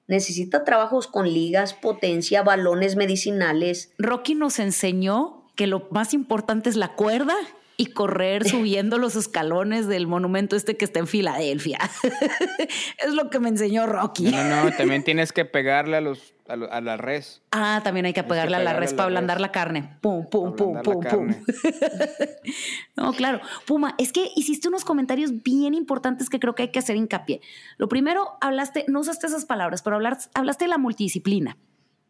Necesita 0.07 0.65
trabajos 0.65 1.07
con 1.07 1.31
ligas, 1.31 1.75
potencia, 1.75 2.43
balones 2.43 2.97
medicinales. 2.97 3.93
Rocky 3.99 4.35
nos 4.35 4.59
enseñó 4.59 5.47
que 5.55 5.67
lo 5.67 5.89
más 5.91 6.15
importante 6.15 6.71
es 6.71 6.77
la 6.77 6.95
cuerda 6.95 7.37
y 7.81 7.87
correr 7.93 8.47
subiendo 8.47 8.99
los 8.99 9.15
escalones 9.17 9.87
del 9.87 10.09
monumento 10.09 10.57
este 10.57 10.77
que 10.77 10.85
está 10.85 10.99
en 10.99 11.07
Filadelfia. 11.07 11.79
es 13.07 13.15
lo 13.15 13.31
que 13.31 13.39
me 13.39 13.49
enseñó 13.49 13.87
Rocky. 13.87 14.25
No, 14.33 14.43
no, 14.65 14.71
también 14.73 15.05
tienes 15.05 15.33
que 15.33 15.45
pegarle 15.45 15.97
a 15.97 16.01
los 16.01 16.35
a, 16.49 16.57
lo- 16.57 16.73
a 16.73 16.81
la 16.81 16.97
res. 16.97 17.41
Ah, 17.53 17.81
también 17.85 18.07
hay 18.07 18.13
que 18.15 18.25
pegarle 18.25 18.57
a 18.57 18.61
la 18.63 18.73
res 18.73 18.95
para 18.95 19.05
ablandar 19.05 19.41
la 19.41 19.53
carne. 19.53 19.97
Pum, 20.01 20.27
pum, 20.29 20.57
pum, 20.57 20.83
pum, 20.83 21.01
pum. 21.05 21.35
No, 22.97 23.13
claro. 23.13 23.41
Puma, 23.67 23.95
es 23.99 24.13
que 24.13 24.31
hiciste 24.35 24.69
unos 24.69 24.85
comentarios 24.85 25.43
bien 25.43 25.75
importantes 25.75 26.29
que 26.29 26.41
creo 26.41 26.55
que 26.55 26.65
hay 26.65 26.69
que 26.73 26.79
hacer 26.81 26.97
hincapié. 26.97 27.41
Lo 27.77 27.89
primero, 27.89 28.37
hablaste, 28.41 28.85
no 28.89 29.01
usaste 29.01 29.27
esas 29.29 29.45
palabras, 29.45 29.83
pero 29.83 29.97
hablar- 29.97 30.19
hablaste 30.35 30.65
de 30.65 30.71
la 30.71 30.79
multidisciplina. 30.79 31.57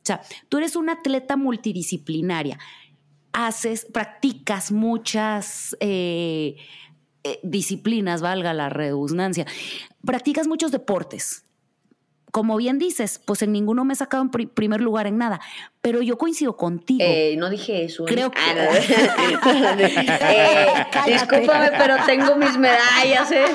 O 0.02 0.06
sea, 0.08 0.22
tú 0.48 0.56
eres 0.56 0.76
una 0.76 0.92
atleta 0.94 1.36
multidisciplinaria. 1.36 2.58
Haces, 3.32 3.84
practicas 3.84 4.72
muchas 4.72 5.76
eh, 5.80 6.56
eh, 7.24 7.40
disciplinas, 7.42 8.22
valga 8.22 8.52
la 8.54 8.68
redundancia. 8.68 9.44
Practicas 10.04 10.46
muchos 10.46 10.70
deportes. 10.72 11.44
Como 12.30 12.58
bien 12.58 12.78
dices, 12.78 13.22
pues 13.24 13.40
en 13.40 13.52
ninguno 13.52 13.86
me 13.86 13.94
he 13.94 13.96
sacado 13.96 14.22
en 14.22 14.30
pri- 14.30 14.48
primer 14.52 14.82
lugar 14.82 15.06
en 15.06 15.16
nada, 15.16 15.40
pero 15.80 16.02
yo 16.02 16.18
coincido 16.18 16.58
contigo. 16.58 17.00
Eh, 17.02 17.36
no 17.38 17.48
dije 17.48 17.86
eso. 17.86 18.02
¿eh? 18.06 18.10
Creo 18.12 18.30
que- 18.30 18.38
Ah, 18.38 18.52
no. 18.54 18.70
Discúlpame, 21.06 21.70
pero 21.78 21.96
tengo 22.04 22.36
mis 22.36 22.58
medallas, 22.58 23.32
¿eh? 23.32 23.46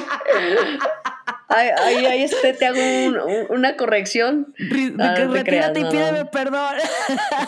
Ay, 1.50 2.06
ay, 2.06 2.24
este, 2.24 2.54
te 2.54 2.66
hago 2.66 2.80
un- 2.80 3.18
un- 3.20 3.46
una 3.58 3.76
corrección. 3.78 4.54
Ah, 5.00 5.16
no 5.20 5.34
retírate 5.34 5.44
creas, 5.44 5.70
y 5.78 5.84
pídeme 5.98 6.20
no. 6.24 6.32
perdón. 6.32 6.76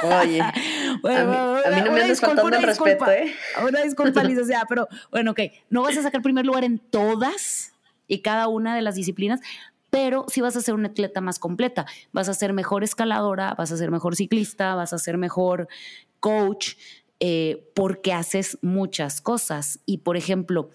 Oye, 0.04 0.42
Bueno, 1.02 1.20
a 1.20 1.26
mí- 1.26 1.62
a 1.66 1.70
mí 1.70 1.82
no 1.82 1.92
me 1.92 2.02
andes 2.02 2.08
disculpa, 2.20 2.36
faltando 2.42 2.58
el 2.58 2.64
respeto. 2.64 3.12
¿eh? 3.12 3.34
Una 3.68 3.82
disculpa, 3.82 4.24
licenciada, 4.24 4.66
pero 4.68 4.88
bueno, 5.12 5.32
ok. 5.32 5.40
No 5.70 5.82
vas 5.84 5.98
a 5.98 6.04
sacar 6.04 6.22
primer 6.22 6.46
lugar 6.46 6.64
en 6.64 6.78
todas 6.80 7.74
y 8.08 8.20
cada 8.20 8.48
una 8.48 8.76
de 8.76 8.82
las 8.82 8.96
disciplinas, 8.96 9.40
pero 9.90 10.26
sí 10.28 10.42
vas 10.42 10.56
a 10.56 10.62
ser 10.62 10.74
una 10.76 10.90
atleta 10.90 11.22
más 11.22 11.40
completa. 11.40 11.86
Vas 12.12 12.28
a 12.30 12.34
ser 12.34 12.54
mejor 12.54 12.84
escaladora, 12.84 13.56
vas 13.58 13.72
a 13.72 13.78
ser 13.78 13.92
mejor 13.92 14.16
ciclista, 14.16 14.76
vas 14.76 14.94
a 14.94 14.98
ser 15.00 15.18
mejor 15.18 15.68
coach, 16.20 16.74
eh, 17.22 17.64
porque 17.74 18.12
haces 18.14 18.58
muchas 18.62 19.22
cosas. 19.22 19.80
Y, 19.86 20.00
por 20.00 20.18
ejemplo, 20.18 20.70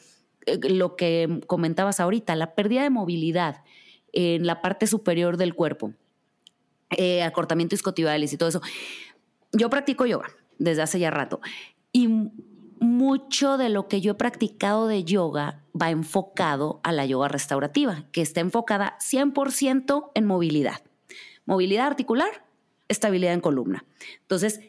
lo 0.47 0.97
que 0.97 1.41
comentabas 1.47 2.01
ahorita, 2.01 2.35
la 2.37 2.55
pérdida 2.55 2.83
de 2.83 2.91
movilidad 2.91 3.63
en 4.13 4.47
la 4.47 4.63
parte 4.63 4.87
superior 4.87 5.37
del 5.37 5.55
cuerpo, 5.55 5.93
eh, 6.97 7.23
acortamiento 7.23 7.75
isquiotibiales 7.75 8.33
y 8.33 8.37
todo 8.37 8.49
eso. 8.49 8.63
yo 9.53 9.71
practico 9.71 10.07
yoga 10.07 10.29
desde 10.59 10.83
hace 10.83 10.99
ya 10.99 11.11
rato 11.11 11.41
y 11.93 12.09
mucho 12.81 13.59
de 13.59 13.69
lo 13.69 13.89
que 13.89 14.01
yo 14.01 14.13
he 14.13 14.15
practicado 14.15 14.89
de 14.89 15.05
yoga 15.05 15.63
va 15.81 15.91
enfocado 15.91 16.81
a 16.83 16.93
la 16.93 17.05
yoga 17.05 17.29
restaurativa, 17.29 18.05
que 18.11 18.23
está 18.23 18.41
enfocada 18.41 18.97
100% 19.01 20.11
en 20.15 20.25
movilidad. 20.25 20.83
Movilidad 21.45 21.87
articular, 21.87 22.47
estabilidad 22.89 23.35
en 23.35 23.41
columna. 23.41 23.85
Entonces, 24.23 24.61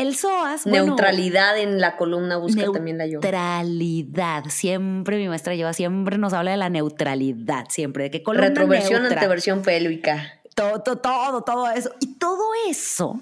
el 0.00 0.16
psoas. 0.16 0.66
Neutralidad 0.66 1.58
en 1.58 1.80
la 1.80 1.96
columna 1.96 2.36
busca 2.36 2.70
también 2.72 2.98
la 2.98 3.06
yoga. 3.06 3.20
Neutralidad. 3.22 4.44
Siempre 4.48 5.18
mi 5.18 5.28
maestra 5.28 5.54
lleva, 5.54 5.72
siempre 5.72 6.18
nos 6.18 6.32
habla 6.32 6.52
de 6.52 6.56
la 6.56 6.70
neutralidad, 6.70 7.66
siempre, 7.68 8.04
de 8.04 8.10
que 8.10 8.22
columna 8.22 8.48
Retroversión, 8.48 9.04
anteversión 9.06 9.62
pélvica. 9.62 10.40
Todo, 10.54 10.82
todo, 10.82 10.98
todo, 10.98 11.42
todo 11.42 11.70
eso. 11.70 11.90
Y 12.00 12.18
todo 12.18 12.44
eso 12.68 13.20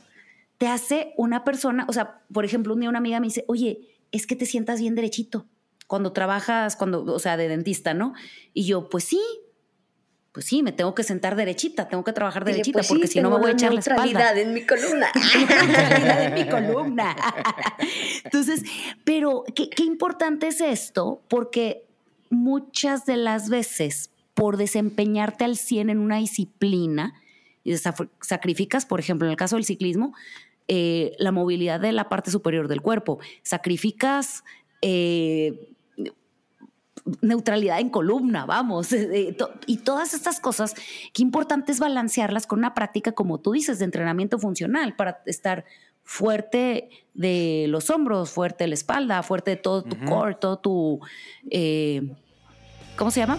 te 0.58 0.66
hace 0.66 1.14
una 1.16 1.44
persona, 1.44 1.86
o 1.88 1.92
sea, 1.92 2.20
por 2.32 2.44
ejemplo, 2.44 2.74
un 2.74 2.80
día 2.80 2.88
una 2.88 2.98
amiga 2.98 3.20
me 3.20 3.28
dice, 3.28 3.44
oye, 3.46 3.80
es 4.10 4.26
que 4.26 4.36
te 4.36 4.46
sientas 4.46 4.80
bien 4.80 4.94
derechito 4.94 5.46
cuando 5.86 6.12
trabajas, 6.12 6.76
cuando, 6.76 7.04
o 7.04 7.18
sea, 7.18 7.36
de 7.36 7.48
dentista, 7.48 7.94
¿no? 7.94 8.12
Y 8.52 8.66
yo, 8.66 8.88
pues 8.88 9.04
sí, 9.04 9.20
pues 10.32 10.46
sí, 10.46 10.62
me 10.62 10.72
tengo 10.72 10.94
que 10.94 11.02
sentar 11.02 11.36
derechita, 11.36 11.88
tengo 11.88 12.04
que 12.04 12.12
trabajar 12.12 12.44
derechita, 12.44 12.78
pues 12.78 12.88
porque 12.88 13.06
si 13.06 13.20
no 13.20 13.30
me 13.30 13.38
voy 13.38 13.50
a 13.50 13.52
echar 13.52 13.72
la 13.72 13.80
espalda. 13.80 14.02
neutralidad 14.04 14.38
en 14.38 14.54
mi 14.54 14.64
columna. 14.64 15.08
neutralidad 15.14 16.24
en 16.24 16.34
mi 16.34 16.48
columna. 16.48 17.16
Entonces, 18.24 18.62
pero 19.04 19.44
qué, 19.54 19.70
qué 19.70 19.84
importante 19.84 20.48
es 20.48 20.60
esto, 20.60 21.22
porque 21.28 21.86
muchas 22.30 23.06
de 23.06 23.16
las 23.16 23.48
veces, 23.48 24.10
por 24.34 24.56
desempeñarte 24.56 25.44
al 25.44 25.56
100 25.56 25.90
en 25.90 25.98
una 25.98 26.16
disciplina, 26.18 27.14
y 27.64 27.76
sacrificas, 28.20 28.86
por 28.86 29.00
ejemplo, 29.00 29.26
en 29.26 29.32
el 29.32 29.36
caso 29.36 29.56
del 29.56 29.64
ciclismo, 29.64 30.14
eh, 30.68 31.12
la 31.18 31.32
movilidad 31.32 31.80
de 31.80 31.92
la 31.92 32.08
parte 32.08 32.30
superior 32.30 32.68
del 32.68 32.80
cuerpo, 32.80 33.18
sacrificas 33.42 34.44
eh, 34.82 35.72
neutralidad 37.20 37.80
en 37.80 37.90
columna, 37.90 38.46
vamos, 38.46 38.92
eh, 38.92 39.36
y 39.66 39.76
todas 39.78 40.14
estas 40.14 40.40
cosas, 40.40 40.74
qué 41.12 41.22
importante 41.22 41.72
es 41.72 41.80
balancearlas 41.80 42.46
con 42.46 42.58
una 42.58 42.74
práctica, 42.74 43.12
como 43.12 43.38
tú 43.38 43.52
dices, 43.52 43.78
de 43.78 43.84
entrenamiento 43.84 44.38
funcional 44.38 44.96
para 44.96 45.22
estar 45.26 45.64
fuerte 46.04 46.88
de 47.14 47.66
los 47.68 47.90
hombros, 47.90 48.30
fuerte 48.30 48.64
de 48.64 48.68
la 48.68 48.74
espalda, 48.74 49.22
fuerte 49.22 49.52
de 49.52 49.56
todo 49.56 49.82
tu 49.82 49.96
core, 50.06 50.34
todo 50.34 50.58
tu... 50.58 51.00
¿Cómo 52.96 53.10
se 53.10 53.20
llama? 53.20 53.38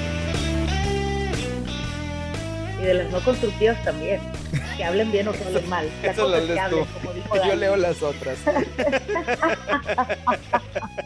Y 2.81 2.83
de 2.83 2.95
las 2.95 3.11
no 3.11 3.19
constructivas 3.19 3.81
también 3.83 4.19
que 4.75 4.83
hablen 4.83 5.11
bien 5.11 5.27
o 5.27 5.31
que 5.31 5.43
hablen 5.43 5.69
mal. 5.69 5.87
Eso 6.01 6.27
lo 6.27 6.39
lees 6.39 6.69
tú. 6.69 6.83
Yo 7.47 7.55
leo 7.55 7.75
las 7.75 8.01
otras. 8.01 8.39